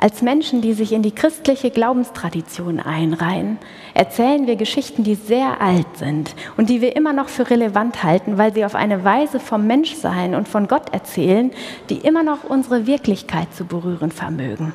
Als 0.06 0.22
Menschen, 0.22 0.62
die 0.62 0.74
sich 0.74 0.92
in 0.92 1.02
die 1.02 1.16
christliche 1.16 1.72
Glaubenstradition 1.72 2.80
einreihen, 2.80 3.58
erzählen 3.96 4.46
wir 4.46 4.56
Geschichten, 4.56 5.04
die 5.04 5.16
sehr 5.16 5.60
alt 5.62 5.98
sind 5.98 6.36
und 6.58 6.70
die 6.70 6.80
wir 6.80 6.96
immer 6.96 7.12
noch 7.12 7.28
für 7.28 7.50
relevant 7.50 8.04
halten, 8.04 8.38
weil 8.38 8.54
sie 8.54 8.66
auf 8.66 8.76
eine 8.76 9.04
Weise 9.04 9.40
vom 9.40 9.66
Menschsein 9.66 10.36
und 10.36 10.48
von 10.48 10.68
Gott 10.68 10.94
erzählen, 10.94 11.50
die 11.90 11.98
immer 11.98 12.22
noch 12.22 12.44
unsere 12.44 12.86
Wirklichkeit 12.86 13.52
zu 13.56 13.66
berühren 13.66 14.12
vermögen. 14.12 14.74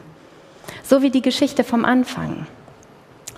So 0.83 1.01
wie 1.01 1.11
die 1.11 1.23
Geschichte 1.23 1.63
vom 1.63 1.85
Anfang. 1.85 2.49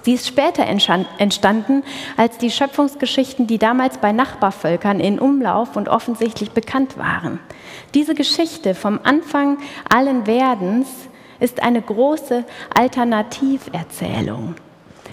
Sie 0.01 0.15
ist 0.15 0.27
später 0.27 0.65
entstanden 0.65 1.83
als 2.17 2.39
die 2.39 2.51
Schöpfungsgeschichten, 2.51 3.47
die 3.47 3.59
damals 3.59 3.99
bei 3.99 4.13
Nachbarvölkern 4.13 4.99
in 4.99 5.19
Umlauf 5.19 5.77
und 5.77 5.91
offensichtlich 5.91 6.53
bekannt 6.53 6.97
waren. 6.97 7.39
Diese 7.93 8.15
Geschichte 8.15 8.75
vom 8.75 8.99
Anfang 9.03 9.59
allen 9.91 10.27
Werdens 10.27 10.89
ist 11.43 11.63
eine 11.63 11.83
große 11.83 12.45
Alternativerzählung. 12.75 14.55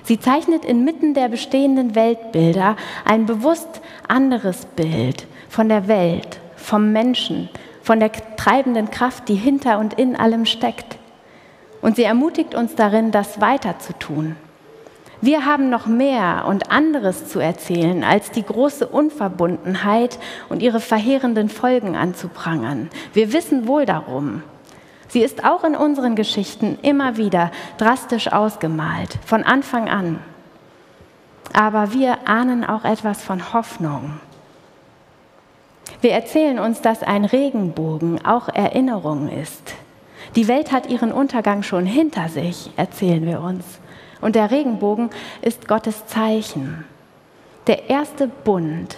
Sie 0.03 0.19
zeichnet 0.19 0.63
inmitten 0.63 1.13
der 1.13 1.27
bestehenden 1.27 1.95
Weltbilder 1.95 2.75
ein 3.03 3.25
bewusst 3.25 3.81
anderes 4.07 4.65
Bild 4.65 5.27
von 5.49 5.69
der 5.69 5.87
Welt, 5.87 6.39
vom 6.55 6.91
Menschen, 6.91 7.49
von 7.81 7.99
der 7.99 8.11
treibenden 8.37 8.91
Kraft, 8.91 9.27
die 9.27 9.35
hinter 9.35 9.79
und 9.79 9.95
in 9.95 10.15
allem 10.15 10.45
steckt. 10.45 10.97
Und 11.81 11.95
sie 11.95 12.03
ermutigt 12.03 12.55
uns 12.55 12.75
darin, 12.75 13.11
das 13.11 13.41
weiter 13.41 13.79
zu 13.79 13.93
tun. 13.97 14.35
Wir 15.21 15.45
haben 15.45 15.69
noch 15.69 15.85
mehr 15.85 16.45
und 16.47 16.71
anderes 16.71 17.27
zu 17.27 17.39
erzählen, 17.39 18.03
als 18.03 18.31
die 18.31 18.43
große 18.43 18.87
Unverbundenheit 18.87 20.17
und 20.47 20.61
ihre 20.61 20.79
verheerenden 20.79 21.49
Folgen 21.49 21.95
anzuprangern. 21.95 22.89
Wir 23.13 23.33
wissen 23.33 23.67
wohl 23.67 23.85
darum. 23.85 24.43
Sie 25.10 25.22
ist 25.22 25.43
auch 25.43 25.63
in 25.63 25.76
unseren 25.76 26.15
Geschichten 26.15 26.78
immer 26.84 27.17
wieder 27.17 27.52
drastisch 27.78 28.32
ausgemalt, 28.32 29.17
von 29.26 29.43
Anfang 29.43 29.89
an. 29.89 30.19
Aber 31.52 31.93
wir 31.93 32.28
ahnen 32.28 32.63
auch 32.63 32.86
etwas 32.86 33.22
von 33.22 33.54
Hoffnung. 33.54 34.19
Wir 36.02 36.12
erzählen 36.12 36.60
uns, 36.60 36.82
dass 36.82 37.04
ein 37.04 37.26
Regenbogen 37.26 38.24
auch 38.24 38.48
Erinnerung 38.50 39.30
ist. 39.30 39.74
Die 40.36 40.48
Welt 40.48 40.72
hat 40.72 40.88
ihren 40.89 41.12
Untergang 41.12 41.63
schon 41.63 41.86
hinter 41.86 42.30
sich, 42.30 42.69
erzählen 42.78 43.26
wir 43.26 43.41
uns. 43.41 43.65
Und 44.22 44.36
der 44.36 44.52
Regenbogen 44.52 45.10
ist 45.41 45.67
Gottes 45.67 46.06
Zeichen. 46.06 46.86
Der 47.67 47.89
erste 47.89 48.28
Bund, 48.28 48.95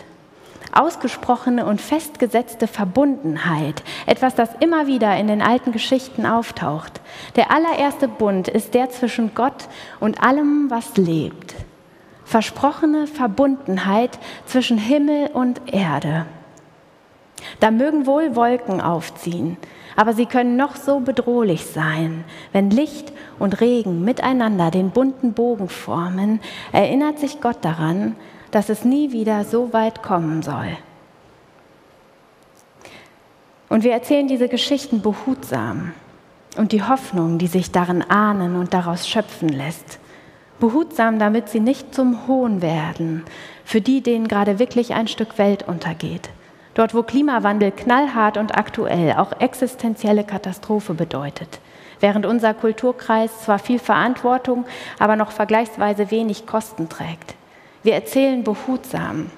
ausgesprochene 0.73 1.65
und 1.65 1.81
festgesetzte 1.81 2.67
Verbundenheit, 2.67 3.83
etwas, 4.05 4.35
das 4.35 4.49
immer 4.59 4.87
wieder 4.87 5.15
in 5.17 5.27
den 5.27 5.41
alten 5.41 5.71
Geschichten 5.71 6.25
auftaucht. 6.25 7.01
Der 7.35 7.51
allererste 7.51 8.07
Bund 8.07 8.47
ist 8.47 8.73
der 8.73 8.89
zwischen 8.89 9.35
Gott 9.35 9.67
und 9.99 10.23
allem, 10.23 10.69
was 10.69 10.97
lebt. 10.97 11.55
Versprochene 12.25 13.07
Verbundenheit 13.07 14.17
zwischen 14.45 14.77
Himmel 14.77 15.27
und 15.33 15.73
Erde. 15.73 16.25
Da 17.59 17.71
mögen 17.71 18.05
wohl 18.05 18.35
Wolken 18.35 18.81
aufziehen, 18.81 19.57
aber 19.95 20.13
sie 20.13 20.25
können 20.25 20.55
noch 20.55 20.75
so 20.75 20.99
bedrohlich 20.99 21.65
sein. 21.65 22.23
Wenn 22.53 22.69
Licht 22.69 23.11
und 23.39 23.59
Regen 23.61 24.03
miteinander 24.03 24.71
den 24.71 24.91
bunten 24.91 25.33
Bogen 25.33 25.69
formen, 25.69 26.39
erinnert 26.71 27.19
sich 27.19 27.41
Gott 27.41 27.57
daran, 27.61 28.15
dass 28.51 28.69
es 28.69 28.85
nie 28.85 29.11
wieder 29.11 29.43
so 29.45 29.73
weit 29.73 30.03
kommen 30.03 30.41
soll. 30.41 30.77
Und 33.69 33.83
wir 33.83 33.93
erzählen 33.93 34.27
diese 34.27 34.49
Geschichten 34.49 35.01
behutsam 35.01 35.93
und 36.57 36.73
die 36.73 36.83
Hoffnung, 36.83 37.37
die 37.37 37.47
sich 37.47 37.71
darin 37.71 38.01
ahnen 38.01 38.57
und 38.57 38.73
daraus 38.73 39.07
schöpfen 39.07 39.49
lässt. 39.49 39.99
Behutsam, 40.59 41.17
damit 41.17 41.49
sie 41.49 41.61
nicht 41.61 41.95
zum 41.95 42.27
Hohn 42.27 42.61
werden 42.61 43.23
für 43.63 43.81
die, 43.81 44.01
denen 44.01 44.27
gerade 44.27 44.59
wirklich 44.59 44.93
ein 44.93 45.07
Stück 45.07 45.37
Welt 45.37 45.67
untergeht. 45.67 46.29
Dort, 46.73 46.93
wo 46.93 47.03
Klimawandel 47.03 47.71
knallhart 47.71 48.37
und 48.37 48.57
aktuell 48.57 49.13
auch 49.13 49.39
existenzielle 49.39 50.23
Katastrophe 50.23 50.93
bedeutet. 50.93 51.59
Während 51.99 52.25
unser 52.25 52.53
Kulturkreis 52.53 53.43
zwar 53.43 53.59
viel 53.59 53.79
Verantwortung, 53.79 54.65
aber 54.99 55.15
noch 55.15 55.31
vergleichsweise 55.31 56.11
wenig 56.11 56.45
Kosten 56.45 56.89
trägt. 56.89 57.35
Wir 57.83 57.93
erzählen 57.93 58.43
behutsam, 58.43 59.31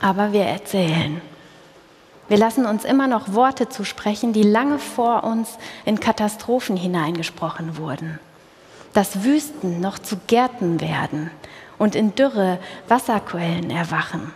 aber 0.00 0.32
wir 0.32 0.44
erzählen. 0.44 1.20
Wir 2.28 2.38
lassen 2.38 2.66
uns 2.66 2.84
immer 2.84 3.06
noch 3.06 3.34
Worte 3.34 3.68
zusprechen, 3.68 4.32
die 4.32 4.42
lange 4.42 4.78
vor 4.78 5.24
uns 5.24 5.58
in 5.84 6.00
Katastrophen 6.00 6.76
hineingesprochen 6.76 7.76
wurden. 7.76 8.18
Dass 8.94 9.22
Wüsten 9.22 9.80
noch 9.80 9.98
zu 9.98 10.16
Gärten 10.26 10.80
werden 10.80 11.30
und 11.78 11.94
in 11.94 12.14
Dürre 12.14 12.58
Wasserquellen 12.88 13.70
erwachen 13.70 14.32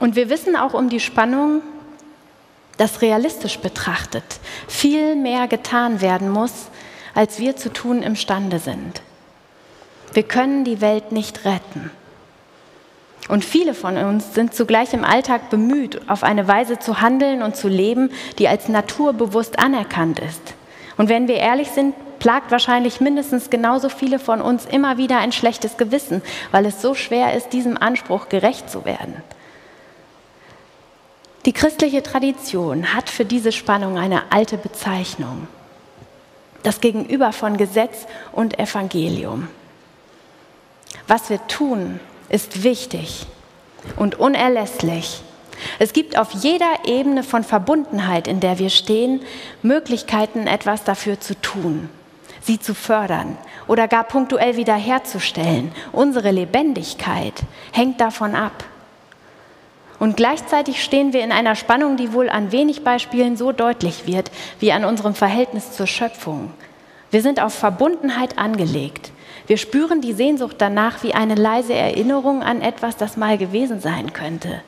und 0.00 0.16
wir 0.16 0.30
wissen 0.30 0.56
auch 0.56 0.74
um 0.74 0.88
die 0.88 1.00
Spannung, 1.00 1.62
dass 2.76 3.02
realistisch 3.02 3.58
betrachtet 3.58 4.38
viel 4.68 5.16
mehr 5.16 5.48
getan 5.48 6.00
werden 6.00 6.30
muss, 6.30 6.68
als 7.14 7.38
wir 7.38 7.56
zu 7.56 7.72
tun 7.72 8.02
imstande 8.02 8.60
sind. 8.60 9.02
Wir 10.12 10.22
können 10.22 10.64
die 10.64 10.80
Welt 10.80 11.12
nicht 11.12 11.44
retten. 11.44 11.90
Und 13.28 13.44
viele 13.44 13.74
von 13.74 13.96
uns 13.98 14.34
sind 14.34 14.54
zugleich 14.54 14.94
im 14.94 15.04
Alltag 15.04 15.50
bemüht, 15.50 16.00
auf 16.08 16.22
eine 16.22 16.48
Weise 16.48 16.78
zu 16.78 17.00
handeln 17.00 17.42
und 17.42 17.56
zu 17.56 17.68
leben, 17.68 18.10
die 18.38 18.48
als 18.48 18.68
naturbewusst 18.68 19.58
anerkannt 19.58 20.18
ist. 20.18 20.54
Und 20.96 21.08
wenn 21.08 21.28
wir 21.28 21.36
ehrlich 21.36 21.68
sind, 21.68 21.94
plagt 22.18 22.50
wahrscheinlich 22.50 23.00
mindestens 23.00 23.50
genauso 23.50 23.88
viele 23.88 24.18
von 24.18 24.40
uns 24.40 24.64
immer 24.64 24.96
wieder 24.96 25.18
ein 25.18 25.32
schlechtes 25.32 25.76
Gewissen, 25.76 26.22
weil 26.50 26.66
es 26.66 26.82
so 26.82 26.94
schwer 26.94 27.34
ist, 27.34 27.52
diesem 27.52 27.76
Anspruch 27.76 28.28
gerecht 28.28 28.70
zu 28.70 28.84
werden. 28.84 29.22
Die 31.44 31.52
christliche 31.52 32.02
Tradition 32.02 32.94
hat 32.94 33.08
für 33.08 33.24
diese 33.24 33.52
Spannung 33.52 33.96
eine 33.96 34.32
alte 34.32 34.58
Bezeichnung. 34.58 35.46
Das 36.62 36.80
Gegenüber 36.80 37.32
von 37.32 37.56
Gesetz 37.56 38.06
und 38.32 38.58
Evangelium. 38.58 39.48
Was 41.08 41.30
wir 41.30 41.44
tun, 41.48 42.00
ist 42.28 42.62
wichtig 42.62 43.26
und 43.96 44.18
unerlässlich. 44.18 45.22
Es 45.78 45.92
gibt 45.92 46.18
auf 46.18 46.32
jeder 46.32 46.70
Ebene 46.84 47.22
von 47.22 47.42
Verbundenheit, 47.42 48.28
in 48.28 48.40
der 48.40 48.58
wir 48.58 48.70
stehen, 48.70 49.22
Möglichkeiten, 49.62 50.46
etwas 50.46 50.84
dafür 50.84 51.18
zu 51.18 51.34
tun, 51.40 51.88
sie 52.42 52.60
zu 52.60 52.74
fördern 52.74 53.36
oder 53.66 53.88
gar 53.88 54.04
punktuell 54.04 54.56
wiederherzustellen. 54.56 55.72
Unsere 55.92 56.30
Lebendigkeit 56.30 57.34
hängt 57.72 58.00
davon 58.00 58.34
ab. 58.34 58.64
Und 59.98 60.16
gleichzeitig 60.16 60.84
stehen 60.84 61.12
wir 61.12 61.24
in 61.24 61.32
einer 61.32 61.56
Spannung, 61.56 61.96
die 61.96 62.12
wohl 62.12 62.28
an 62.28 62.52
wenig 62.52 62.84
Beispielen 62.84 63.36
so 63.36 63.50
deutlich 63.50 64.06
wird 64.06 64.30
wie 64.60 64.72
an 64.72 64.84
unserem 64.84 65.14
Verhältnis 65.14 65.72
zur 65.72 65.86
Schöpfung. 65.86 66.52
Wir 67.10 67.22
sind 67.22 67.40
auf 67.42 67.54
Verbundenheit 67.54 68.38
angelegt. 68.38 69.10
Wir 69.48 69.56
spüren 69.56 70.02
die 70.02 70.12
Sehnsucht 70.12 70.56
danach 70.58 71.02
wie 71.02 71.14
eine 71.14 71.34
leise 71.34 71.72
Erinnerung 71.72 72.42
an 72.42 72.60
etwas, 72.60 72.98
das 72.98 73.16
mal 73.16 73.38
gewesen 73.38 73.80
sein 73.80 74.12
könnte. 74.12 74.60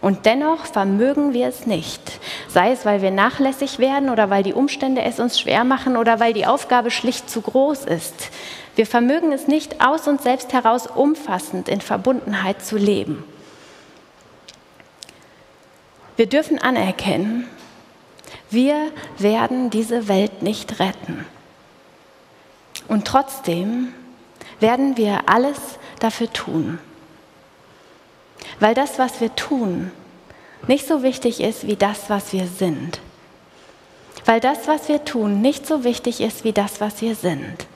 Und 0.00 0.24
dennoch 0.24 0.64
vermögen 0.64 1.34
wir 1.34 1.46
es 1.46 1.66
nicht, 1.66 2.00
sei 2.48 2.72
es, 2.72 2.86
weil 2.86 3.02
wir 3.02 3.10
nachlässig 3.10 3.78
werden 3.78 4.08
oder 4.08 4.30
weil 4.30 4.42
die 4.42 4.54
Umstände 4.54 5.02
es 5.02 5.20
uns 5.20 5.38
schwer 5.38 5.64
machen 5.64 5.98
oder 5.98 6.20
weil 6.20 6.32
die 6.32 6.46
Aufgabe 6.46 6.90
schlicht 6.90 7.28
zu 7.28 7.42
groß 7.42 7.84
ist. 7.84 8.30
Wir 8.76 8.86
vermögen 8.86 9.30
es 9.30 9.46
nicht, 9.46 9.84
aus 9.84 10.08
uns 10.08 10.22
selbst 10.22 10.54
heraus 10.54 10.86
umfassend 10.86 11.68
in 11.68 11.82
Verbundenheit 11.82 12.64
zu 12.64 12.78
leben. 12.78 13.24
Wir 16.16 16.26
dürfen 16.26 16.58
anerkennen, 16.58 17.46
wir 18.48 18.90
werden 19.18 19.68
diese 19.68 20.08
Welt 20.08 20.42
nicht 20.42 20.80
retten. 20.80 21.26
Und 22.88 23.06
trotzdem 23.06 23.92
werden 24.60 24.96
wir 24.96 25.28
alles 25.28 25.58
dafür 26.00 26.32
tun. 26.32 26.78
Weil 28.60 28.74
das, 28.74 28.98
was 28.98 29.20
wir 29.20 29.34
tun, 29.34 29.90
nicht 30.66 30.86
so 30.86 31.02
wichtig 31.02 31.40
ist 31.40 31.66
wie 31.66 31.76
das, 31.76 32.08
was 32.08 32.32
wir 32.32 32.46
sind. 32.46 33.00
Weil 34.24 34.40
das, 34.40 34.66
was 34.66 34.88
wir 34.88 35.04
tun, 35.04 35.40
nicht 35.40 35.66
so 35.66 35.84
wichtig 35.84 36.20
ist 36.20 36.44
wie 36.44 36.52
das, 36.52 36.80
was 36.80 37.02
wir 37.02 37.14
sind. 37.14 37.66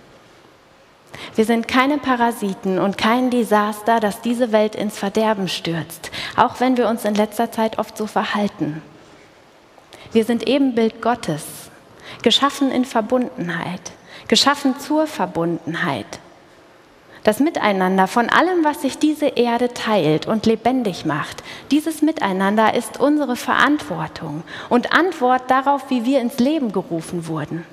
Wir 1.35 1.45
sind 1.45 1.69
keine 1.69 1.99
Parasiten 1.99 2.79
und 2.79 2.99
kein 2.99 3.31
Desaster, 3.31 4.01
das 4.01 4.21
diese 4.21 4.53
Welt 4.53 4.75
ins 4.75 4.99
Verderben 4.99 5.49
stürzt, 5.49 6.11
auch 6.37 6.61
wenn 6.61 6.77
wir 6.77 6.89
uns 6.89 7.05
in 7.05 7.15
letzter 7.15 7.51
Zeit 7.51 7.79
oft 7.79 7.97
so 7.97 8.07
verhalten. 8.07 8.83
Wir 10.13 10.25
sind 10.25 10.47
Ebenbild 10.47 11.03
Gottes, 11.03 11.45
geschaffen 12.23 12.71
in 12.71 12.85
Verbundenheit, 12.85 13.93
geschaffen 14.27 14.79
zur 14.79 15.07
Verbundenheit. 15.07 16.07
Das 17.29 17.41
Miteinander 17.41 18.07
von 18.07 18.31
allem, 18.31 18.65
was 18.65 18.81
sich 18.81 18.97
diese 18.97 19.27
Erde 19.27 19.75
teilt 19.75 20.27
und 20.27 20.47
lebendig 20.47 21.05
macht, 21.05 21.43
dieses 21.71 22.01
Miteinander 22.01 22.73
ist 22.73 23.01
unsere 23.01 23.37
Verantwortung 23.37 24.45
und 24.71 24.95
Antwort 24.95 25.43
darauf, 25.51 25.91
wie 25.91 26.07
wir 26.07 26.23
ins 26.23 26.39
Leben 26.39 26.73
gerufen 26.73 27.27
wurden. 27.27 27.67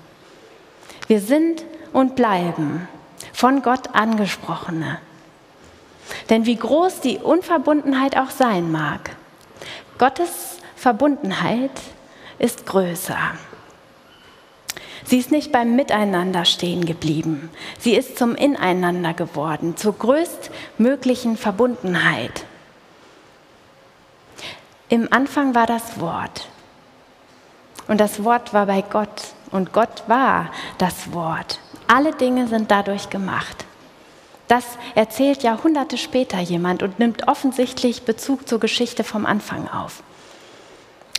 Wir 1.07 1.21
sind 1.21 1.63
und 1.93 2.17
bleiben 2.17 2.89
von 3.31 3.61
Gott 3.61 3.95
angesprochene. 3.95 4.99
Denn 6.29 6.45
wie 6.45 6.57
groß 6.57 6.99
die 6.99 7.19
Unverbundenheit 7.19 8.17
auch 8.17 8.31
sein 8.31 8.73
mag, 8.73 9.11
Gottes 9.97 10.57
Verbundenheit 10.75 11.71
ist 12.39 12.65
größer. 12.65 13.15
Sie 15.05 15.19
ist 15.19 15.31
nicht 15.31 15.51
beim 15.51 15.75
Miteinander 15.75 16.45
stehen 16.45 16.85
geblieben. 16.85 17.51
Sie 17.77 17.95
ist 17.95 18.17
zum 18.17 18.35
Ineinander 18.35 19.13
geworden, 19.13 19.77
zur 19.77 19.93
größtmöglichen 19.93 21.37
Verbundenheit. 21.37 22.45
Im 24.89 25.07
Anfang 25.11 25.53
war 25.53 25.67
das 25.67 25.99
Wort. 25.99 26.47
Und 27.87 27.99
das 27.99 28.23
Wort 28.23 28.53
war 28.53 28.65
bei 28.65 28.81
Gott. 28.81 29.33
Und 29.51 29.73
Gott 29.73 30.03
war 30.07 30.49
das 30.79 31.13
Wort. 31.13 31.59
Alle 31.87 32.11
Dinge 32.11 32.47
sind 32.47 32.71
dadurch 32.71 33.11
gemacht. 33.11 33.65
Das 34.47 34.65
erzählt 34.95 35.43
Jahrhunderte 35.43 35.97
später 35.97 36.39
jemand 36.39 36.81
und 36.81 36.97
nimmt 36.97 37.27
offensichtlich 37.27 38.03
Bezug 38.03 38.47
zur 38.47 38.59
Geschichte 38.59 39.03
vom 39.03 39.27
Anfang 39.27 39.67
auf 39.69 40.01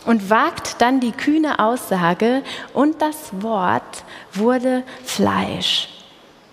und 0.07 0.29
wagt 0.29 0.81
dann 0.81 0.99
die 0.99 1.11
kühne 1.11 1.59
Aussage, 1.59 2.41
und 2.73 3.01
das 3.01 3.29
Wort 3.43 4.03
wurde 4.33 4.83
Fleisch 5.03 5.89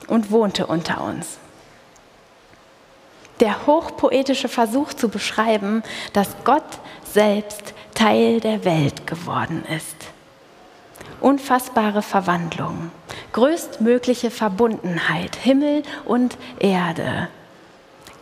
und 0.09 0.31
wohnte 0.31 0.67
unter 0.67 1.03
uns. 1.03 1.39
Der 3.41 3.67
hochpoetische 3.67 4.49
Versuch 4.49 4.93
zu 4.93 5.09
beschreiben, 5.09 5.83
dass 6.13 6.37
Gott 6.45 6.63
selbst 7.05 7.75
Teil 7.95 8.41
der 8.41 8.65
Welt 8.65 9.07
geworden 9.07 9.65
ist. 9.75 9.97
Unfassbare 11.21 12.03
Verwandlung, 12.03 12.91
größtmögliche 13.33 14.31
Verbundenheit, 14.31 15.37
Himmel 15.37 15.85
und 16.05 16.37
Erde 16.59 17.29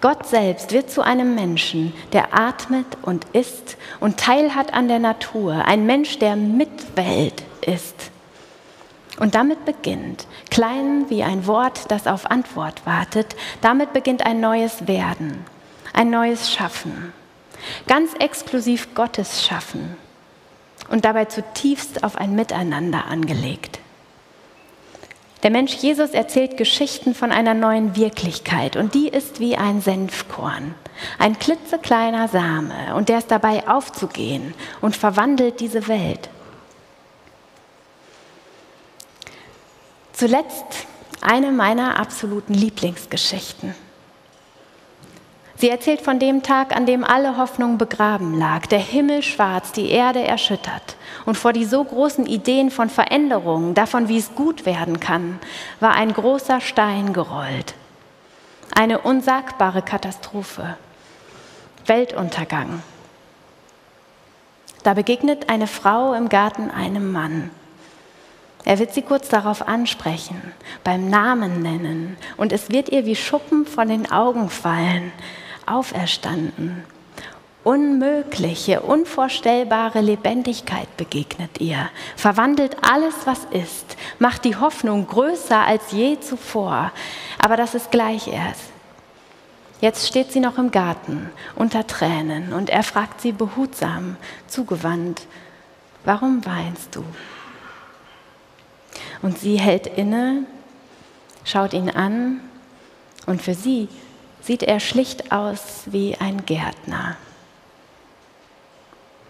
Gott 0.03 0.27
selbst 0.27 0.73
wird 0.73 0.91
zu 0.91 1.03
einem 1.03 1.37
Menschen, 1.37 1.95
der 2.13 2.37
atmet 2.37 2.87
und 3.03 3.25
isst 3.33 3.77
und 4.01 4.19
teilhat 4.19 4.75
an 4.75 4.89
der 4.89 4.99
Natur, 4.99 5.65
ein 5.65 5.87
Mensch, 5.87 6.19
der 6.19 6.35
Mitwelt 6.35 7.45
ist. 7.61 8.11
Und 9.21 9.37
damit 9.37 9.65
beginnt, 9.65 10.27
klein 10.51 11.09
wie 11.09 11.23
ein 11.23 11.47
Wort, 11.47 11.93
das 11.93 12.09
auf 12.09 12.29
Antwort 12.29 12.85
wartet, 12.85 13.37
damit 13.61 13.93
beginnt 13.93 14.27
ein 14.27 14.41
neues 14.41 14.89
Werden, 14.89 15.45
ein 15.93 16.11
neues 16.11 16.53
Schaffen, 16.53 17.13
ganz 17.87 18.13
exklusiv 18.15 18.97
Gottes 18.97 19.47
Schaffen 19.47 19.97
und 20.89 21.05
dabei 21.05 21.27
zutiefst 21.27 22.03
auf 22.03 22.17
ein 22.17 22.35
Miteinander 22.35 23.07
angelegt. 23.07 23.79
Der 25.43 25.51
Mensch 25.51 25.75
Jesus 25.75 26.11
erzählt 26.11 26.57
Geschichten 26.57 27.15
von 27.15 27.33
einer 27.33 27.55
neuen 27.55 27.97
Wirklichkeit 27.97 28.77
und 28.77 28.95
die 28.95 29.09
ist 29.09 29.41
wie 29.41 29.57
ein 29.57 29.81
Senfkorn, 29.81 30.75
ein 31.19 31.37
klitzekleiner 31.39 32.29
Same 32.29 32.95
und 32.95 33.09
der 33.09 33.19
ist 33.19 33.31
dabei 33.31 33.67
aufzugehen 33.67 34.55
und 34.81 34.97
verwandelt 34.97 35.59
diese 35.59 35.89
Welt. 35.89 36.31
Zuletzt 40.13 40.87
eine 41.21 41.51
meiner 41.51 41.99
absoluten 41.99 42.55
Lieblingsgeschichten. 42.55 43.75
Sie 45.63 45.71
erzählt 45.71 46.01
von 46.01 46.19
dem 46.19 46.43
Tag, 46.43 46.75
an 46.75 46.87
dem 46.87 47.05
alle 47.05 47.37
Hoffnung 47.37 47.79
begraben 47.79 48.37
lag, 48.37 48.67
der 48.67 48.81
Himmel 48.81 49.23
schwarz, 49.23 49.71
die 49.71 49.91
Erde 49.91 50.21
erschüttert. 50.21 50.97
Und 51.25 51.39
vor 51.39 51.53
die 51.53 51.65
so 51.65 51.85
großen 51.85 52.27
Ideen 52.27 52.73
von 52.73 52.91
Veränderungen, 52.91 53.73
davon, 53.73 54.09
wie 54.09 54.19
es 54.19 54.35
gut 54.35 54.67
werden 54.67 54.99
kann, 54.99 55.39
war 55.79 55.93
ein 55.93 56.13
großer 56.13 56.61
Stein 56.61 57.13
gerollt. 57.13 57.75
Eine 58.75 59.03
unsagbare 59.03 59.83
Katastrophe. 59.83 60.77
Weltuntergang. 61.87 62.83
Da 64.83 64.95
begegnet 64.95 65.49
eine 65.49 65.69
Frau 65.69 66.13
im 66.13 66.29
Garten 66.29 66.73
einem 66.73 67.13
Mann. 67.13 67.51
Er 68.65 68.81
wird 68.81 68.93
sie 68.93 69.03
kurz 69.03 69.29
darauf 69.29 69.69
ansprechen, 69.69 70.43
beim 70.83 71.09
Namen 71.09 71.63
nennen, 71.63 72.17
und 72.37 72.53
es 72.53 72.71
wird 72.71 72.89
ihr 72.89 73.07
wie 73.07 73.15
Schuppen 73.15 73.65
von 73.65 73.87
den 73.87 74.11
Augen 74.11 74.51
fallen 74.51 75.13
auferstanden. 75.67 76.85
Unmögliche, 77.65 78.81
unvorstellbare 78.81 80.01
Lebendigkeit 80.01 80.97
begegnet 80.97 81.61
ihr, 81.61 81.91
verwandelt 82.17 82.77
alles, 82.83 83.15
was 83.25 83.45
ist, 83.51 83.97
macht 84.19 84.45
die 84.45 84.57
Hoffnung 84.57 85.07
größer 85.07 85.65
als 85.65 85.93
je 85.93 86.19
zuvor. 86.19 86.91
Aber 87.39 87.57
das 87.57 87.75
ist 87.75 87.93
gleich 87.93 88.27
erst. 88.27 88.73
Jetzt 89.81 90.07
steht 90.09 90.33
sie 90.33 90.41
noch 90.41 90.59
im 90.59 90.71
Garten 90.71 91.31
unter 91.55 91.87
Tränen 91.87 92.53
und 92.53 92.71
er 92.71 92.83
fragt 92.83 93.21
sie 93.21 93.33
behutsam, 93.33 94.17
zugewandt, 94.47 95.27
warum 96.05 96.45
weinst 96.45 96.95
du? 96.95 97.05
Und 99.23 99.39
sie 99.39 99.59
hält 99.59 99.87
inne, 99.87 100.45
schaut 101.45 101.73
ihn 101.73 101.91
an 101.91 102.41
und 103.27 103.43
für 103.43 103.55
sie 103.55 103.89
sieht 104.43 104.63
er 104.63 104.81
schlicht 104.81 105.33
aus 105.33 105.85
wie 105.87 106.17
ein 106.19 106.45
Gärtner, 106.45 107.17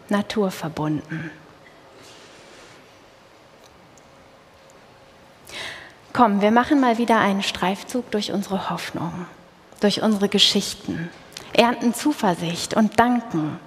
naturverbunden. 0.09 1.31
Komm, 6.13 6.43
wir 6.43 6.51
machen 6.51 6.81
mal 6.81 6.99
wieder 6.99 7.19
einen 7.21 7.43
Streifzug 7.43 8.11
durch 8.11 8.33
unsere 8.33 8.69
Hoffnung, 8.71 9.27
durch 9.81 10.03
unsere 10.03 10.29
Geschichten, 10.29 11.09
ernten 11.55 11.95
Zuversicht 11.95 12.75
und 12.75 12.99
danken. 12.99 13.59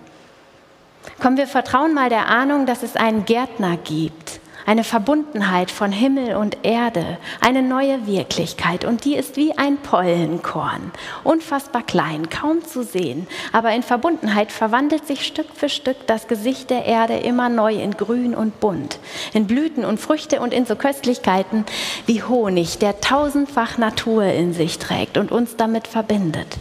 Komm, 1.21 1.37
wir 1.37 1.47
vertrauen 1.47 1.93
mal 1.93 2.09
der 2.09 2.27
Ahnung, 2.27 2.65
dass 2.65 2.83
es 2.83 2.95
einen 2.95 3.25
Gärtner 3.25 3.77
gibt, 3.77 4.39
eine 4.65 4.83
Verbundenheit 4.83 5.71
von 5.71 5.91
Himmel 5.91 6.35
und 6.35 6.57
Erde, 6.63 7.17
eine 7.41 7.61
neue 7.61 8.07
Wirklichkeit. 8.07 8.85
Und 8.85 9.05
die 9.05 9.15
ist 9.15 9.37
wie 9.37 9.57
ein 9.57 9.77
Pollenkorn, 9.77 10.91
unfassbar 11.23 11.83
klein, 11.83 12.29
kaum 12.29 12.63
zu 12.65 12.83
sehen. 12.83 13.27
Aber 13.51 13.71
in 13.73 13.83
Verbundenheit 13.83 14.51
verwandelt 14.51 15.05
sich 15.05 15.25
Stück 15.25 15.47
für 15.53 15.69
Stück 15.69 16.07
das 16.07 16.27
Gesicht 16.27 16.69
der 16.69 16.85
Erde 16.85 17.17
immer 17.17 17.49
neu 17.49 17.75
in 17.75 17.91
Grün 17.91 18.35
und 18.35 18.59
Bunt, 18.59 18.99
in 19.33 19.47
Blüten 19.47 19.85
und 19.85 19.99
Früchte 19.99 20.39
und 20.39 20.53
in 20.53 20.65
so 20.65 20.75
Köstlichkeiten 20.75 21.65
wie 22.05 22.23
Honig, 22.23 22.79
der 22.79 23.01
tausendfach 23.01 23.77
Natur 23.77 24.23
in 24.23 24.53
sich 24.53 24.79
trägt 24.79 25.17
und 25.17 25.31
uns 25.31 25.55
damit 25.55 25.87
verbindet. 25.87 26.57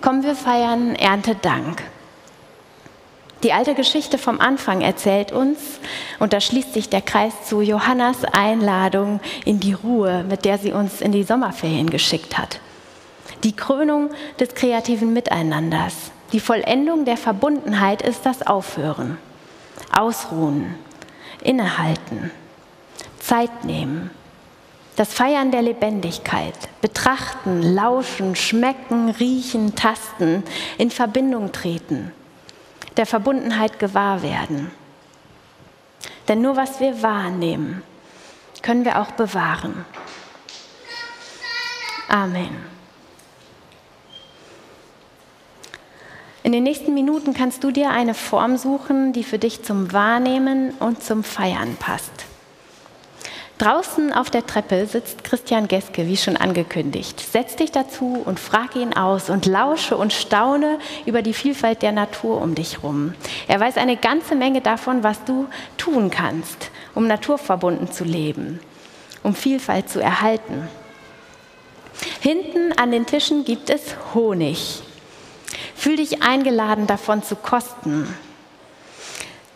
Kommen 0.00 0.24
wir 0.24 0.34
feiern 0.34 0.96
Erntedank. 0.96 1.82
Die 3.42 3.52
alte 3.52 3.74
Geschichte 3.74 4.18
vom 4.18 4.40
Anfang 4.40 4.82
erzählt 4.82 5.32
uns, 5.32 5.58
und 6.20 6.32
da 6.32 6.40
schließt 6.40 6.74
sich 6.74 6.88
der 6.88 7.02
Kreis 7.02 7.32
zu 7.44 7.60
Johannas 7.60 8.24
Einladung 8.24 9.18
in 9.44 9.58
die 9.58 9.72
Ruhe, 9.72 10.24
mit 10.28 10.44
der 10.44 10.58
sie 10.58 10.72
uns 10.72 11.00
in 11.00 11.10
die 11.10 11.24
Sommerferien 11.24 11.90
geschickt 11.90 12.38
hat. 12.38 12.60
Die 13.42 13.56
Krönung 13.56 14.10
des 14.38 14.54
kreativen 14.54 15.12
Miteinanders, 15.12 16.12
die 16.32 16.38
Vollendung 16.38 17.04
der 17.04 17.16
Verbundenheit 17.16 18.00
ist 18.00 18.24
das 18.24 18.46
Aufhören, 18.46 19.18
Ausruhen, 19.90 20.76
Innehalten, 21.42 22.30
Zeit 23.18 23.64
nehmen, 23.64 24.10
das 24.94 25.12
Feiern 25.12 25.50
der 25.50 25.62
Lebendigkeit, 25.62 26.54
betrachten, 26.80 27.60
lauschen, 27.60 28.36
schmecken, 28.36 29.10
riechen, 29.10 29.74
tasten, 29.74 30.44
in 30.78 30.92
Verbindung 30.92 31.50
treten 31.50 32.12
der 32.96 33.06
Verbundenheit 33.06 33.78
gewahr 33.78 34.22
werden. 34.22 34.70
Denn 36.28 36.40
nur 36.40 36.56
was 36.56 36.80
wir 36.80 37.02
wahrnehmen, 37.02 37.82
können 38.62 38.84
wir 38.84 39.00
auch 39.00 39.12
bewahren. 39.12 39.84
Amen. 42.08 42.72
In 46.44 46.52
den 46.52 46.64
nächsten 46.64 46.92
Minuten 46.92 47.34
kannst 47.34 47.62
du 47.62 47.70
dir 47.70 47.90
eine 47.90 48.14
Form 48.14 48.56
suchen, 48.56 49.12
die 49.12 49.22
für 49.22 49.38
dich 49.38 49.62
zum 49.62 49.92
Wahrnehmen 49.92 50.72
und 50.80 51.02
zum 51.02 51.22
Feiern 51.22 51.76
passt. 51.76 52.26
Draußen 53.62 54.12
auf 54.12 54.28
der 54.28 54.44
Treppe 54.44 54.86
sitzt 54.86 55.22
Christian 55.22 55.68
Geske, 55.68 56.08
wie 56.08 56.16
schon 56.16 56.36
angekündigt. 56.36 57.20
Setz 57.20 57.54
dich 57.54 57.70
dazu 57.70 58.20
und 58.24 58.40
frag 58.40 58.74
ihn 58.74 58.92
aus 58.92 59.30
und 59.30 59.46
lausche 59.46 59.96
und 59.96 60.12
staune 60.12 60.80
über 61.06 61.22
die 61.22 61.32
Vielfalt 61.32 61.80
der 61.80 61.92
Natur 61.92 62.42
um 62.42 62.56
dich 62.56 62.78
herum. 62.78 63.14
Er 63.46 63.60
weiß 63.60 63.76
eine 63.76 63.96
ganze 63.96 64.34
Menge 64.34 64.62
davon, 64.62 65.04
was 65.04 65.22
du 65.26 65.46
tun 65.76 66.10
kannst, 66.10 66.72
um 66.96 67.06
naturverbunden 67.06 67.92
zu 67.92 68.02
leben, 68.02 68.58
um 69.22 69.32
Vielfalt 69.32 69.88
zu 69.88 70.00
erhalten. 70.00 70.66
Hinten 72.18 72.72
an 72.80 72.90
den 72.90 73.06
Tischen 73.06 73.44
gibt 73.44 73.70
es 73.70 73.94
Honig. 74.12 74.82
Fühl 75.76 75.98
dich 75.98 76.24
eingeladen, 76.24 76.88
davon 76.88 77.22
zu 77.22 77.36
kosten. 77.36 78.12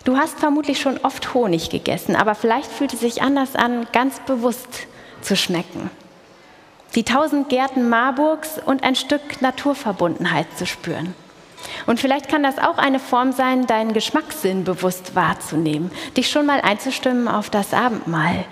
Du 0.07 0.17
hast 0.17 0.39
vermutlich 0.39 0.81
schon 0.81 0.99
oft 0.99 1.35
Honig 1.35 1.69
gegessen, 1.69 2.15
aber 2.15 2.37
vielleicht 2.37 2.71
fühlt 2.71 2.95
es 2.95 3.01
sich 3.01 3.23
anders 3.23 3.57
an, 3.57 3.89
ganz 3.93 4.21
bewusst 4.21 4.87
zu 5.21 5.35
schmecken. 5.35 5.91
Die 6.95 7.03
tausend 7.03 7.49
Gärten 7.49 7.89
Marburgs 7.89 8.61
und 8.65 8.85
ein 8.85 8.95
Stück 8.95 9.43
Naturverbundenheit 9.43 10.47
zu 10.57 10.65
spüren. 10.65 11.17
Und 11.87 11.99
vielleicht 11.99 12.29
kann 12.29 12.45
das 12.45 12.59
auch 12.59 12.79
eine 12.79 13.01
Form 13.01 13.33
sein, 13.33 13.67
deinen 13.67 13.95
Geschmackssinn 13.95 14.63
bewusst 14.63 15.17
wahrzunehmen, 15.17 15.91
dich 16.17 16.31
schon 16.31 16.47
mal 16.47 16.61
einzustimmen 16.61 17.27
auf 17.27 17.51
das 17.51 17.75
Abendmahl. 17.75 18.45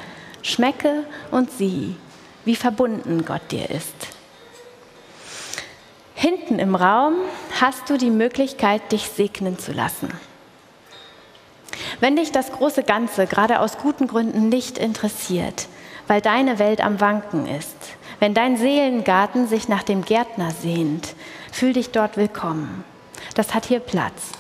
Schmecke 0.43 1.05
und 1.31 1.53
sieh, 1.53 1.95
wie 2.45 2.57
verbunden 2.57 3.25
Gott 3.25 3.53
dir 3.53 3.71
ist. 3.71 3.95
Hinten 6.17 6.59
im 6.59 6.75
Raum 6.75 7.15
hast 7.61 7.89
du 7.89 7.97
die 7.97 8.11
Möglichkeit, 8.11 8.91
dich 8.91 9.09
segnen 9.09 9.57
zu 9.57 9.71
lassen. 9.71 10.09
Wenn 12.01 12.17
dich 12.17 12.33
das 12.33 12.53
große 12.53 12.83
Ganze 12.83 13.27
gerade 13.27 13.61
aus 13.61 13.79
guten 13.79 14.07
Gründen 14.07 14.49
nicht 14.49 14.79
interessiert, 14.79 15.69
weil 16.07 16.21
deine 16.21 16.59
Welt 16.59 16.81
am 16.81 17.01
Wanken 17.01 17.47
ist, 17.47 17.77
wenn 18.21 18.35
dein 18.35 18.57
Seelengarten 18.57 19.49
sich 19.49 19.69
nach 19.69 19.83
dem 19.83 20.05
Gärtner 20.05 20.51
sehnt, 20.51 21.15
fühl 21.53 21.73
dich 21.73 21.91
dort 21.91 22.17
willkommen. 22.17 22.85
Das 23.35 23.55
hat 23.55 23.67
hier 23.67 23.81
Platz. 23.81 24.33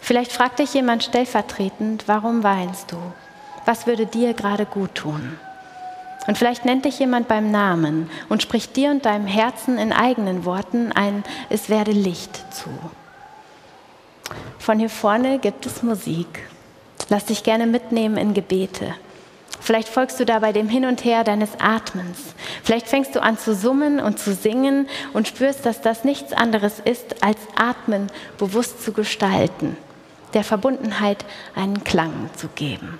Vielleicht 0.00 0.32
fragt 0.32 0.58
dich 0.58 0.74
jemand 0.74 1.02
stellvertretend, 1.02 2.04
warum 2.06 2.42
weinst 2.42 2.92
du? 2.92 2.96
Was 3.64 3.86
würde 3.86 4.06
dir 4.06 4.34
gerade 4.34 4.66
gut 4.66 4.94
tun? 4.94 5.38
Und 6.26 6.38
vielleicht 6.38 6.64
nennt 6.64 6.84
dich 6.84 6.98
jemand 6.98 7.28
beim 7.28 7.50
Namen 7.50 8.10
und 8.28 8.42
spricht 8.42 8.76
dir 8.76 8.90
und 8.90 9.04
deinem 9.04 9.26
Herzen 9.26 9.78
in 9.78 9.92
eigenen 9.92 10.44
Worten 10.44 10.92
ein 10.92 11.22
Es 11.50 11.68
werde 11.68 11.92
Licht 11.92 12.52
zu. 12.52 12.70
Von 14.58 14.78
hier 14.78 14.90
vorne 14.90 15.38
gibt 15.38 15.66
es 15.66 15.82
Musik. 15.82 16.48
Lass 17.08 17.26
dich 17.26 17.42
gerne 17.42 17.66
mitnehmen 17.66 18.16
in 18.16 18.34
Gebete. 18.34 18.94
Vielleicht 19.60 19.88
folgst 19.88 20.20
du 20.20 20.26
dabei 20.26 20.52
dem 20.52 20.68
Hin 20.68 20.84
und 20.84 21.04
Her 21.04 21.24
deines 21.24 21.50
Atmens. 21.58 22.18
Vielleicht 22.62 22.86
fängst 22.86 23.14
du 23.14 23.22
an 23.22 23.38
zu 23.38 23.54
summen 23.54 23.98
und 23.98 24.18
zu 24.18 24.34
singen 24.34 24.88
und 25.12 25.28
spürst, 25.28 25.64
dass 25.64 25.80
das 25.80 26.04
nichts 26.04 26.32
anderes 26.32 26.80
ist, 26.80 27.22
als 27.22 27.38
Atmen 27.56 28.08
bewusst 28.36 28.84
zu 28.84 28.92
gestalten, 28.92 29.76
der 30.34 30.44
Verbundenheit 30.44 31.24
einen 31.54 31.82
Klang 31.82 32.28
zu 32.36 32.48
geben. 32.48 32.98